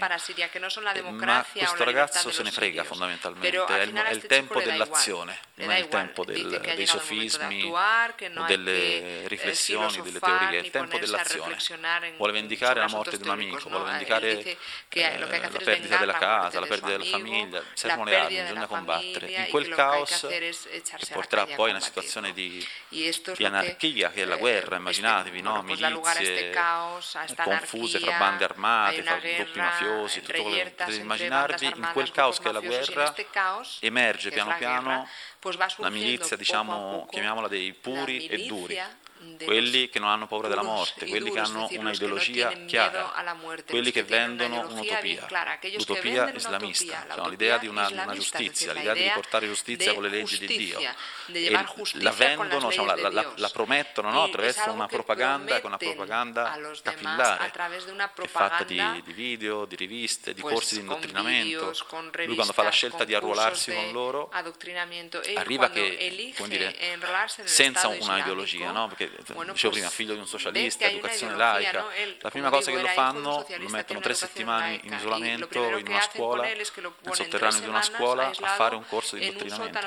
Ma 1.10 1.46
questo 1.52 1.84
ragazzo 1.84 2.30
se 2.30 2.44
ne 2.44 2.52
frega 2.52 2.84
fondamentalmente, 2.84 3.66
è 3.66 4.12
il 4.12 4.26
tempo 4.28 4.62
dell'azione 4.62 5.23
ragione, 5.24 5.38
non 5.56 5.72
è 5.72 5.80
il 5.80 5.88
tempo 5.88 6.26
del, 6.26 6.60
dei 6.76 6.86
sofismi 6.86 7.72
o 7.72 8.44
delle 8.48 9.28
riflessioni, 9.28 10.02
delle 10.02 10.20
teorie, 10.20 10.60
è 10.60 10.64
il 10.64 10.70
tempo 10.70 10.98
dell'azione. 10.98 11.58
Vuole 12.18 12.34
vendicare 12.34 12.80
la 12.80 12.88
morte 12.88 13.18
di 13.18 13.24
un 13.24 13.30
amico, 13.30 13.70
vuole 13.70 13.86
vendicare 13.86 14.58
eh, 14.90 15.20
la 15.20 15.50
perdita 15.64 15.98
della 15.98 16.14
casa, 16.14 16.60
la 16.60 16.66
perdita 16.66 16.98
della 16.98 17.06
famiglia, 17.06 17.64
servono 17.74 18.10
le 18.10 18.20
armi, 18.20 18.42
bisogna 18.42 18.68
combattere. 18.68 19.32
In 19.32 19.48
quel 19.50 19.70
caos 19.70 20.28
che 20.28 20.54
porterà 21.12 21.46
poi 21.46 21.70
a 21.70 21.74
una 21.74 21.82
situazione 21.82 22.34
di, 22.34 22.66
di 22.90 23.46
anarchia 23.46 24.10
che 24.12 24.24
è 24.24 24.26
la 24.26 24.38
guerra, 24.38 24.78
immaginatevi, 24.78 25.42
no? 25.42 25.62
milizie 25.64 26.52
confuse 27.44 28.00
fra 28.00 28.18
bande 28.18 28.44
armate, 28.44 29.04
fra 29.04 29.18
gruppi 29.18 29.60
mafiosi, 29.60 30.22
tutto 30.22 30.42
quello 30.42 30.58
che 30.58 30.72
potete 30.72 31.02
immaginarvi, 31.02 31.66
in 31.66 31.90
quel 31.94 32.12
caos 32.12 32.40
che 32.40 32.50
è 32.50 32.52
la 32.52 32.60
guerra 32.60 33.14
emerge 33.80 34.30
piano 34.30 34.56
piano 34.58 35.08
la 35.78 35.90
milizia, 35.90 36.38
diciamo, 36.38 37.08
chiamiamola 37.10 37.48
dei 37.48 37.74
puri 37.74 38.28
e 38.28 38.46
duri, 38.46 38.80
quelli 39.44 39.90
che 39.90 40.00
non 40.00 40.10
hanno 40.10 40.28
paura 40.28 40.48
della 40.48 40.64
morte, 40.64 41.08
quelli 41.08 41.32
che 41.32 41.40
hanno 41.40 41.68
una 41.72 41.92
ideologia 41.92 42.52
chiara, 42.66 43.12
quelli 43.66 43.92
che 43.92 44.04
vendono 44.04 44.68
un'utopia, 44.68 45.28
l'utopia 45.76 46.32
islamista, 46.34 47.06
cioè 47.14 47.30
l'idea 47.30 47.58
di 47.58 47.68
una, 47.68 47.88
una, 47.88 48.14
giustizia, 48.14 48.74
l'idea 48.74 48.94
di 48.94 49.04
riportare 49.04 49.48
giustizia 49.48 49.94
con 49.94 50.04
le 50.04 50.10
leggi 50.10 50.40
di 50.40 50.58
Dio. 50.58 50.80
E 51.32 51.52
la 51.94 52.12
vendono, 52.12 52.72
cioè, 52.72 52.86
la, 52.86 53.10
la, 53.10 53.34
la, 53.36 53.50
promettono 53.50 54.12
no? 54.12 54.24
attraverso 54.24 54.72
una 54.72 54.88
propaganda, 54.88 55.60
una 55.64 55.78
propaganda 55.78 56.58
capillare, 56.82 57.52
che 57.52 58.24
è 58.24 58.28
fatta 58.28 58.64
di, 58.64 59.02
di, 59.04 59.14
video, 59.14 59.66
di 59.66 59.76
riviste, 59.76 60.34
di 60.34 60.42
corsi 60.42 60.76
di 60.76 60.82
indottrinamento. 60.82 61.74
Lui 62.26 62.36
quando 62.36 62.54
fa 62.54 62.64
la 62.64 62.70
scelta 62.70 63.04
di 63.04 63.14
arruolarsi 63.14 63.74
con 63.74 63.92
loro, 63.92 64.30
arriva 65.36 65.70
che, 65.70 66.34
dire, 66.48 66.76
senza 67.44 67.88
una 67.88 68.20
ideologia, 68.20 68.72
no? 68.72 68.88
perché 68.88 69.12
bueno, 69.34 69.52
dicevo 69.54 69.74
prima, 69.74 69.90
figlio 69.90 70.14
di 70.14 70.20
un 70.20 70.28
socialista, 70.28 70.86
educazione 70.86 71.36
laica, 71.36 71.82
no? 71.82 71.90
la 72.20 72.30
prima 72.30 72.50
cosa 72.50 72.72
che 72.72 72.82
lo 72.82 72.88
fanno, 72.88 73.46
lo 73.58 73.70
mettono 73.70 74.00
tre 74.00 74.14
settimane 74.14 74.80
in 74.84 74.94
isolamento 74.94 75.78
in 75.78 75.88
una 75.88 76.02
scuola, 76.02 76.44
nel 76.44 76.66
sotterraneo 76.66 77.60
di 77.60 77.68
una 77.68 77.82
scuola, 77.82 78.28
a 78.28 78.48
fare 78.56 78.76
un 78.76 78.86
corso 78.88 79.16
di 79.16 79.26
indottrinamento. 79.26 79.80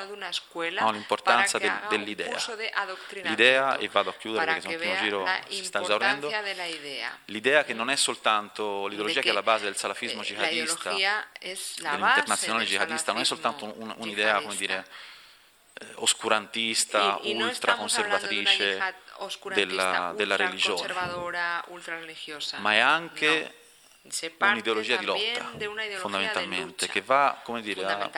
No, 0.79 0.91
l'importanza 0.91 1.57
del, 1.57 1.79
dell'idea. 1.89 2.37
L'idea, 3.23 3.77
e 3.77 3.87
vado 3.89 4.09
a 4.09 4.13
chiudere 4.13 4.45
perché 4.45 4.71
il 4.71 4.77
primo 4.77 4.95
giro 4.97 5.25
si 5.49 5.63
sta 5.63 5.81
esaurendo, 5.81 6.31
l'idea 7.25 7.63
che 7.63 7.73
non 7.73 7.89
è 7.89 7.95
soltanto 7.95 8.87
l'ideologia 8.87 9.21
che 9.21 9.27
è 9.27 9.31
alla 9.31 9.43
base 9.43 9.65
del 9.65 9.75
salafismo 9.75 10.21
eh, 10.21 10.25
jihadista, 10.25 10.91
dell'internazionale 10.91 12.65
jihadista, 12.65 13.11
non 13.11 13.21
è 13.21 13.25
soltanto 13.25 13.73
un'idea, 13.77 14.41
come 14.41 14.55
dire, 14.55 14.85
eh, 15.79 15.85
oscurantista, 15.95 17.19
ultraconservatrice 17.21 18.95
della, 19.53 20.13
della 20.15 20.35
religione, 20.35 20.93
ma 22.57 22.73
è 22.73 22.79
anche 22.79 23.53
no. 24.01 24.47
un'ideologia 24.47 24.97
di 24.97 25.05
lotta, 25.05 25.51
fondamentalmente, 25.97 26.87
che 26.87 27.01
va, 27.01 27.39
come 27.43 27.61
dire, 27.61 27.85
a, 27.85 28.09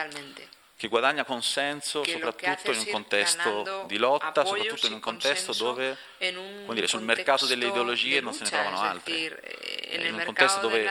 che 0.80 0.88
guadagna 0.88 1.26
consenso 1.26 2.02
soprattutto 2.04 2.72
in 2.72 2.78
un 2.78 2.86
contesto 2.90 3.84
di 3.86 3.98
lotta, 3.98 4.46
soprattutto 4.46 4.86
in 4.86 4.94
un 4.94 5.00
contesto 5.00 5.52
dove 5.52 5.94
un 6.20 6.72
dire, 6.72 6.86
sul 6.86 7.02
mercato 7.02 7.44
delle 7.44 7.66
ideologie 7.66 8.22
non 8.22 8.32
se 8.32 8.44
ne 8.44 8.48
trovano 8.48 8.80
altre, 8.80 9.42
eh, 9.42 10.06
in 10.08 10.14
un 10.14 10.24
contesto 10.24 10.60
dove 10.60 10.88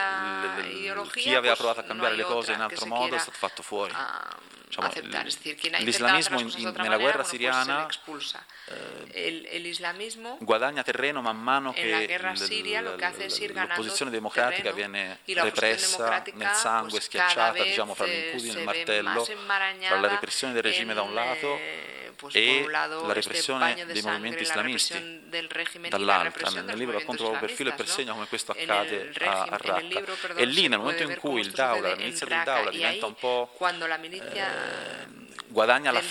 chi 1.15 1.33
aveva 1.33 1.55
provato 1.55 1.79
a 1.79 1.83
cambiare 1.83 2.15
le 2.15 2.21
cose 2.21 2.51
in 2.51 2.61
altro 2.61 2.85
modo 2.85 3.15
è 3.15 3.17
stato 3.17 3.37
fatto 3.39 3.63
fuori. 3.63 3.91
Diciamo, 4.69 4.91
l'islamismo 5.79 6.39
in, 6.39 6.73
nella 6.77 6.97
guerra 6.97 7.23
siriana 7.23 7.87
eh, 8.67 10.37
guadagna 10.39 10.83
terreno 10.83 11.21
man 11.21 11.41
mano 11.41 11.73
che 11.73 12.19
l'opposizione 13.51 14.11
democratica 14.11 14.71
viene 14.71 15.21
repressa 15.25 16.23
nel 16.33 16.51
sangue, 16.53 17.01
schiacciata 17.01 17.63
diciamo, 17.63 17.95
fra 17.95 18.05
l'incudine 18.05 18.53
e 18.53 18.59
il 18.59 18.63
martello, 18.63 19.23
tra 19.23 19.99
la 19.99 20.07
repressione 20.07 20.53
del 20.53 20.61
regime 20.61 20.93
da 20.93 21.01
un 21.01 21.15
lato 21.15 21.59
e 22.33 22.65
la 22.67 23.13
repressione 23.13 23.85
dei 23.85 24.01
movimenti 24.01 24.43
islamisti 24.43 25.21
dall'altra. 25.87 26.49
Nel 26.61 26.77
libro 26.77 26.97
racconto 26.97 27.23
proprio 27.23 27.47
per 27.47 27.55
filo 27.55 27.69
e 27.69 27.73
per 27.73 27.87
segno 27.87 28.13
come 28.13 28.27
questo 28.27 28.51
accade 28.51 29.13
a, 29.19 29.43
a 29.43 29.57
Raqqa. 29.57 30.35
E 30.35 30.45
lì 30.45 30.67
nel 30.67 30.79
momento 30.79 31.03
in 31.03 31.15
cui 31.17 31.39
il 31.41 31.51
Daula, 31.51 31.89
la 31.89 31.95
milizia 31.95 32.25
del 32.25 32.41
Daula 32.43 32.69
diventa 32.69 33.05
un 33.05 33.15
po' 33.15 33.49
eh, 33.53 33.57
guadagna 35.49 35.91
la, 35.91 36.01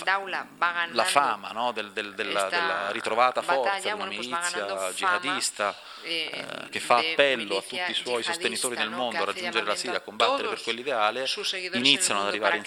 la 0.90 1.04
fama 1.04 1.50
no? 1.52 1.72
del, 1.72 1.92
del, 1.92 2.14
della, 2.14 2.48
della, 2.48 2.90
ritrovata 2.90 3.40
forza 3.40 3.78
di 3.80 3.90
una 3.94 4.04
milizia 4.06 4.90
jihadista 4.92 5.74
eh, 6.02 6.68
che 6.70 6.80
fa 6.80 6.98
appello 6.98 7.58
a 7.58 7.62
tutti 7.62 7.90
i 7.90 7.94
suoi 7.94 8.22
sostenitori 8.22 8.76
nel 8.76 8.90
mondo 8.90 9.22
a 9.22 9.24
raggiungere 9.26 9.64
la 9.64 9.76
Siria, 9.76 9.98
a 9.98 10.00
combattere 10.00 10.48
per 10.48 10.62
quell'ideale, 10.62 11.26
iniziano 11.72 12.20
ad 12.20 12.26
arrivare 12.28 12.56
in 12.56 12.64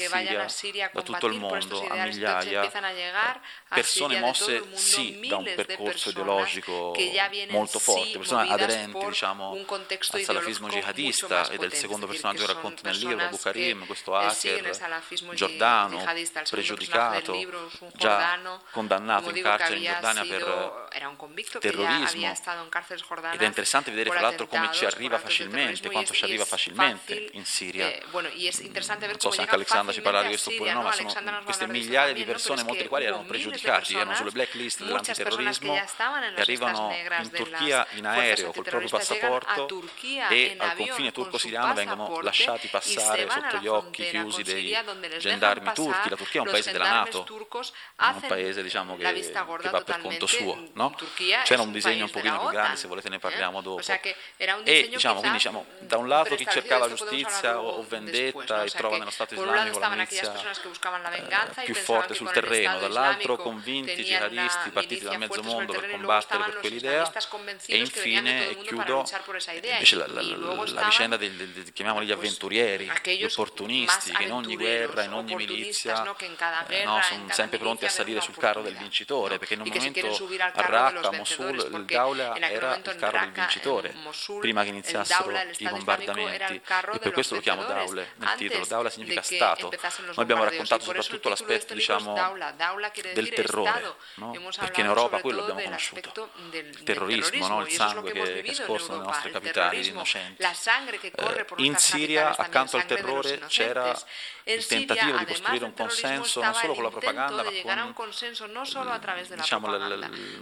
Siria 0.49 0.89
da 0.93 1.01
tutto 1.01 1.27
il 1.27 1.37
mondo 1.37 1.87
a 1.87 2.05
migliaia 2.05 2.69
persone 3.67 4.19
mosse 4.19 4.63
sì 4.73 5.25
da 5.27 5.37
un 5.37 5.51
percorso 5.55 6.09
ideologico 6.09 6.95
molto 7.49 7.79
forte, 7.79 8.17
persone 8.17 8.49
aderenti 8.49 9.05
diciamo, 9.05 9.65
al 9.67 10.21
salafismo 10.21 10.67
jihadista 10.67 11.49
e 11.49 11.57
del 11.57 11.73
secondo 11.73 12.07
personaggio 12.07 12.45
che 12.45 12.53
racconta 12.53 12.89
nel 12.89 12.97
libro, 12.97 13.23
Abu 13.23 13.37
Karim, 13.37 13.85
questo 13.85 14.15
hacker 14.15 14.77
giordano, 15.33 16.03
pregiudicato, 16.49 17.33
già 17.95 18.39
condannato 18.71 19.35
in 19.35 19.41
carcere 19.41 19.77
in 19.77 19.83
Giordania 19.83 20.23
per 20.25 21.59
terrorismo 21.59 22.33
ed 23.33 23.41
è 23.41 23.45
interessante 23.45 23.91
vedere 23.91 24.09
fra 24.09 24.21
l'altro 24.21 24.47
come 24.47 24.69
ci 24.71 24.85
arriva 24.85 25.17
facilmente, 25.17 25.89
quanto 25.89 26.13
ci 26.13 26.23
arriva 26.23 26.45
facilmente 26.45 27.29
in 27.33 27.45
Siria. 27.45 27.87
Eh, 27.87 28.03
non 28.11 29.19
so 29.19 29.31
se 29.31 29.41
anche 29.41 29.55
Alexandra 29.55 29.93
ci 29.93 30.01
parla 30.01 30.21
di 30.21 30.29
questo 30.29 30.49
oppure 30.51 30.73
no, 30.73 30.81
ma 30.81 30.91
sono 30.91 31.41
queste 31.43 31.67
migliaia 31.67 32.13
di 32.13 32.23
persone, 32.23 32.61
molte 32.63 32.77
delle 32.77 32.89
quali 32.89 33.05
erano 33.05 33.23
pregiudicati, 33.23 33.95
erano 33.95 34.15
sulle 34.15 34.31
blacklist 34.31 34.83
dell'antiterrorismo 34.83 35.75
e 35.75 36.41
arrivano 36.41 36.95
in 37.19 37.31
Turchia 37.31 37.87
in 37.91 38.05
aereo 38.05 38.51
col 38.51 38.63
proprio 38.63 38.89
passaporto 38.89 39.83
e 40.29 40.55
al 40.57 40.75
confine 40.75 41.11
turco-siriano 41.11 41.73
vengono 41.73 42.21
lasciati 42.21 42.67
passare 42.67 43.29
sotto 43.29 43.57
gli 43.57 43.67
occhi 43.67 44.03
chiusi 44.09 44.43
dei 44.43 44.75
gendarmi 45.19 45.71
turchi. 45.73 46.09
La 46.09 46.15
Turchia 46.15 46.41
è 46.41 46.43
un 46.43 46.51
paese 46.51 46.71
della 46.71 46.89
Nato, 46.89 47.25
non 47.27 48.15
un 48.15 48.27
paese 48.27 48.63
diciamo, 48.63 48.97
che, 48.97 49.11
che 49.13 49.69
va 49.69 49.81
per 49.81 49.99
conto 49.99 50.27
suo. 50.27 50.69
No? 50.73 50.95
C'era 51.43 51.61
un 51.61 51.71
disegno 51.71 52.05
un 52.05 52.11
pochino 52.11 52.39
più 52.39 52.49
grande, 52.49 52.77
se 52.77 52.87
volete 52.87 53.09
ne 53.11 53.19
parliamo 53.19 53.59
eh? 53.59 53.61
dopo. 53.61 53.81
E 54.63 54.87
diciamo, 54.89 55.19
quindi 55.19 55.37
diciamo, 55.37 55.65
da 55.79 55.97
un 55.97 56.07
lato 56.07 56.35
chi 56.35 56.47
cercava 56.49 56.87
giustizia 56.87 57.59
o 57.59 57.85
vendetta 57.87 58.63
e 58.63 58.69
trova 58.69 58.97
nello 58.97 59.11
Stato 59.11 59.35
islamico 59.35 59.79
la 59.79 59.89
milizia 59.89 60.33
eh, 60.33 61.63
più 61.63 61.75
forte 61.75 62.13
sul 62.13 62.31
terreno, 62.31 62.79
dall'altro 62.79 63.37
convinti 63.37 64.03
jihadisti 64.03 64.69
partiti 64.71 65.03
da 65.03 65.17
mezzo 65.17 65.43
mondo 65.43 65.73
per 65.73 65.91
combattere 65.91 66.43
per 66.43 66.59
quell'idea 66.59 67.11
e 67.65 67.77
infine, 67.77 68.49
e 68.49 68.57
chiudo, 68.61 69.05
invece 69.53 69.95
la, 69.95 70.07
la, 70.07 70.21
la 70.21 70.83
vicenda 70.83 71.17
dei, 71.17 71.35
dei, 71.35 71.71
chiamiamoli 71.73 72.05
gli 72.05 72.11
avventurieri, 72.11 72.89
gli 73.03 73.23
opportunisti 73.23 74.11
che 74.11 74.23
in 74.23 74.31
ogni 74.31 74.55
guerra, 74.55 75.03
in 75.03 75.13
ogni 75.13 75.35
milizia 75.35 76.03
eh, 76.67 76.83
no, 76.83 76.99
sono 77.01 77.25
sempre 77.29 77.57
pronti 77.57 77.85
a 77.85 77.89
salire 77.89 78.21
sul 78.21 78.37
carro 78.37 78.61
del 78.61 78.75
vincitore 78.75 79.37
perché 79.37 79.55
in 79.55 79.61
un 79.61 79.67
momento 79.67 80.07
a 80.53 80.61
Raqqa, 80.61 81.09
a 81.09 81.11
Mosul, 81.11 81.69
il 81.73 81.85
Daula 81.85 82.37
era 82.37 82.75
il 82.75 82.95
carro 83.01 83.19
del 83.19 83.31
vincitore 83.31 83.93
prima 84.39 84.63
che 84.63 84.69
iniziassero 84.69 85.31
i 85.57 85.67
bombardamenti 85.67 86.61
e 86.93 86.99
per 86.99 87.11
questo 87.11 87.35
lo 87.35 87.41
chiamo 87.41 87.63
Daule 87.63 88.13
nel 88.17 88.33
titolo, 88.35 88.65
Daula 88.65 88.89
significa 88.89 89.21
Stato. 89.21 89.69
Noi 89.69 90.15
abbiamo 90.17 90.43
raccontato 90.43 90.83
soprattutto 90.83 91.29
l'aspetto 91.29 91.73
diciamo, 91.73 92.13
del 93.13 93.29
terrore, 93.29 93.95
no? 94.15 94.31
perché 94.59 94.81
in 94.81 94.87
Europa 94.87 95.19
quello 95.21 95.41
abbiamo 95.41 95.61
conosciuto, 95.61 96.29
il 96.51 96.83
terrorismo, 96.83 97.47
no? 97.47 97.61
il 97.61 97.71
sangue 97.71 98.11
che 98.11 98.41
è 98.41 98.53
scorso 98.53 98.91
nelle 98.91 99.05
nostre 99.05 99.31
capitali 99.31 99.81
di 99.81 99.89
innocenti. 99.89 100.41
Eh, 100.41 101.45
in 101.57 101.75
Siria 101.77 102.35
accanto 102.35 102.77
al 102.77 102.85
terrore 102.85 103.39
c'era 103.47 103.97
il 104.45 104.65
tentativo 104.65 105.17
di 105.17 105.25
costruire 105.25 105.65
un 105.65 105.73
consenso 105.73 106.41
non 106.41 106.53
solo 106.53 106.73
con 106.73 106.83
la 106.83 106.89
propaganda, 106.89 107.43
ma 107.43 107.93
con 107.93 108.09
diciamo, 109.35 109.67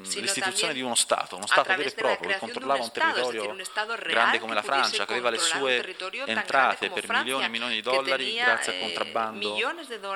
l'istituzione 0.03 0.73
di 0.73 0.81
uno 0.81 0.95
Stato, 0.95 1.35
uno 1.35 1.47
Stato 1.47 1.75
vero 1.75 1.89
e 1.89 1.91
proprio, 1.91 2.29
che 2.29 2.37
controllava 2.37 2.83
un 2.83 2.91
territorio 2.91 3.55
grande 4.05 4.39
come 4.39 4.53
la 4.53 4.61
Francia, 4.61 5.05
che 5.05 5.11
aveva 5.11 5.29
le 5.29 5.37
sue 5.37 5.95
entrate 6.25 6.89
per 6.89 7.09
milioni 7.09 7.45
e 7.45 7.49
milioni 7.49 7.73
di 7.75 7.81
dollari 7.81 8.35
grazie 8.35 8.73
al 8.73 8.77
eh, 8.77 8.81
contrabbando 8.81 9.55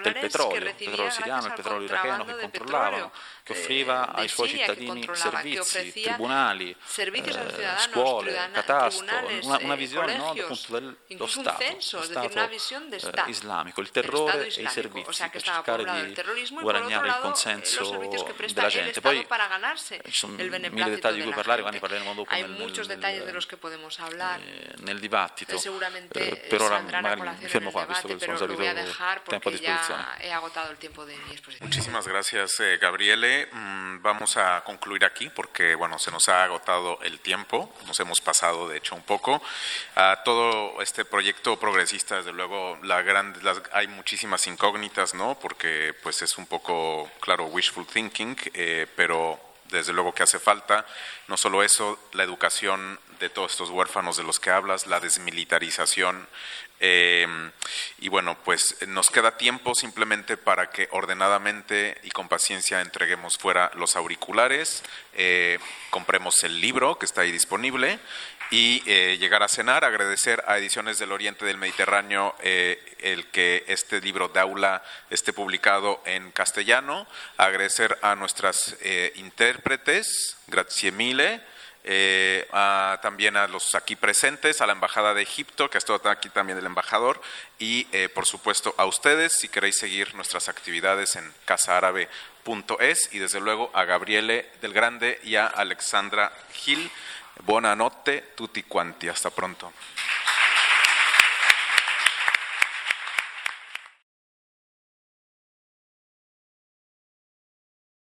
del 0.01 0.13
petrolio, 0.13 0.67
il 0.67 0.75
petrolio 0.75 1.11
siriano, 1.11 1.47
il 1.47 1.53
petrolio 1.53 1.85
iracheno 1.85 2.25
che 2.25 2.37
controllavano, 2.37 3.11
che 3.43 3.51
offriva 3.51 4.13
ai 4.13 4.27
suoi 4.29 4.47
cittadini 4.47 5.05
servizi, 5.11 6.01
tribunali, 6.01 6.69
eh, 6.71 7.77
scuole, 7.91 8.49
catasto, 8.53 9.03
una, 9.41 9.57
una 9.61 9.75
visione 9.75 10.15
no, 10.15 10.29
appunto 10.29 10.79
dello 10.79 11.27
Stato, 11.27 11.63
lo 11.73 12.01
Stato 12.01 12.39
eh, 12.39 13.29
islamico, 13.29 13.81
il 13.81 13.91
terrore 13.91 14.47
e 14.47 14.61
i 14.61 14.67
servizi 14.67 15.27
per 15.29 15.41
cercare 15.41 15.83
di 15.83 16.15
guadagnare 16.61 17.07
il 17.07 17.17
consenso 17.19 17.97
della 18.53 18.67
gente. 18.69 19.01
Poi 19.01 19.27
ci 20.05 20.11
sono 20.11 20.35
mille 20.37 20.89
dettagli 20.89 21.17
di 21.17 21.23
cui 21.23 21.33
parlare, 21.33 21.61
quando 21.61 21.79
parleremo 21.79 22.13
dopo 22.13 22.33
nel, 22.33 22.49
nel, 22.49 22.71
eh, 24.39 24.73
nel 24.77 24.99
dibattito. 24.99 25.55
Eh, 26.13 26.45
per 26.47 26.61
ora 26.61 26.79
magari 26.79 27.21
mi 27.41 27.47
fermo 27.47 27.71
qua, 27.71 27.85
visto 27.85 28.07
che 28.07 28.17
sono 28.19 28.35
esaurito 28.35 28.61
tempo 29.25 29.49
a 29.49 29.51
disposizione. 29.51 30.05
Muchísimas 31.59 32.07
gracias, 32.07 32.59
eh, 32.59 32.77
Mm, 33.51 34.01
vamos 34.01 34.37
a 34.37 34.63
concluir 34.63 35.05
aquí 35.05 35.29
porque 35.29 35.75
bueno, 35.75 35.97
se 35.99 36.11
nos 36.11 36.27
ha 36.29 36.43
agotado 36.43 36.99
el 37.03 37.19
tiempo, 37.19 37.73
nos 37.87 37.99
hemos 37.99 38.21
pasado 38.21 38.67
de 38.67 38.77
hecho 38.77 38.95
un 38.95 39.03
poco. 39.03 39.41
A 39.95 40.21
todo 40.23 40.81
este 40.81 41.05
proyecto 41.05 41.57
progresista, 41.59 42.17
desde 42.17 42.33
luego, 42.33 42.77
la 42.83 43.01
gran, 43.01 43.33
hay 43.71 43.87
muchísimas 43.87 44.45
incógnitas, 44.47 45.13
¿no? 45.13 45.37
Porque 45.39 45.93
pues 46.03 46.21
es 46.21 46.37
un 46.37 46.45
poco, 46.45 47.09
claro, 47.19 47.45
wishful 47.45 47.85
thinking, 47.85 48.35
eh, 48.53 48.87
pero 48.95 49.52
desde 49.73 49.93
luego 49.93 50.13
que 50.13 50.23
hace 50.23 50.39
falta. 50.39 50.85
No 51.27 51.35
solo 51.35 51.63
eso, 51.63 51.99
la 52.13 52.23
educación 52.23 52.99
de 53.19 53.29
todos 53.29 53.51
estos 53.51 53.69
huérfanos 53.69 54.17
de 54.17 54.23
los 54.23 54.39
que 54.39 54.49
hablas, 54.49 54.87
la 54.87 54.99
desmilitarización 54.99 56.27
eh, 56.85 57.25
y 57.99 58.09
bueno, 58.09 58.37
pues 58.43 58.75
nos 58.87 59.09
queda 59.09 59.37
tiempo 59.37 59.73
simplemente 59.73 60.35
para 60.35 60.69
que 60.69 60.89
ordenadamente 60.91 61.97
y 62.03 62.09
con 62.09 62.27
paciencia 62.27 62.81
entreguemos 62.81 63.37
fuera 63.37 63.71
los 63.75 63.95
auriculares, 63.95 64.83
eh, 65.13 65.59
compremos 65.91 66.43
el 66.43 66.59
libro 66.59 66.99
que 66.99 67.05
está 67.05 67.21
ahí 67.21 67.31
disponible 67.31 67.99
y 68.51 68.83
eh, 68.85 69.17
llegar 69.19 69.43
a 69.43 69.47
cenar, 69.47 69.83
agradecer 69.83 70.43
a 70.47 70.57
Ediciones 70.57 70.99
del 70.99 71.11
Oriente 71.11 71.45
del 71.45 71.57
Mediterráneo 71.57 72.35
el 72.41 73.27
que 73.31 73.65
este 73.67 73.99
libro 74.01 74.29
de 74.29 74.39
aula 74.39 74.83
esté 75.09 75.33
publicado 75.33 76.01
en 76.05 76.31
castellano, 76.31 77.07
agradecer 77.37 77.97
a 78.01 78.15
nuestras 78.15 78.77
intérpretes, 79.15 80.37
grazie 80.47 80.91
mille, 80.91 81.41
eh, 81.85 82.47
también 83.01 83.35
a 83.35 83.47
los 83.47 83.75
aquí 83.75 83.97
presentes, 83.97 84.61
a 84.61 84.65
la 84.65 84.71
Embajada 84.71 85.13
de 85.13 85.21
Egipto, 85.21 85.69
que 85.69 85.77
estado 85.77 86.09
aquí 86.09 86.29
también 86.29 86.57
el 86.57 86.65
embajador, 86.65 87.21
y 87.59 87.87
eh, 87.91 88.07
por 88.07 88.25
supuesto 88.25 88.73
a 88.77 88.85
ustedes, 88.85 89.33
si 89.33 89.49
queréis 89.49 89.77
seguir 89.77 90.15
nuestras 90.15 90.47
actividades 90.47 91.17
en 91.17 91.33
casaarabe.es, 91.43 93.09
y 93.11 93.19
desde 93.19 93.41
luego 93.41 93.69
a 93.73 93.83
Gabriele 93.83 94.49
del 94.61 94.71
Grande 94.71 95.19
y 95.23 95.35
a 95.35 95.47
Alexandra 95.47 96.31
Gil. 96.53 96.89
Buona 97.41 97.73
notte 97.73 98.31
tutti 98.35 98.63
quanti, 98.67 99.07
hasta 99.07 99.31
pronto. 99.31 99.73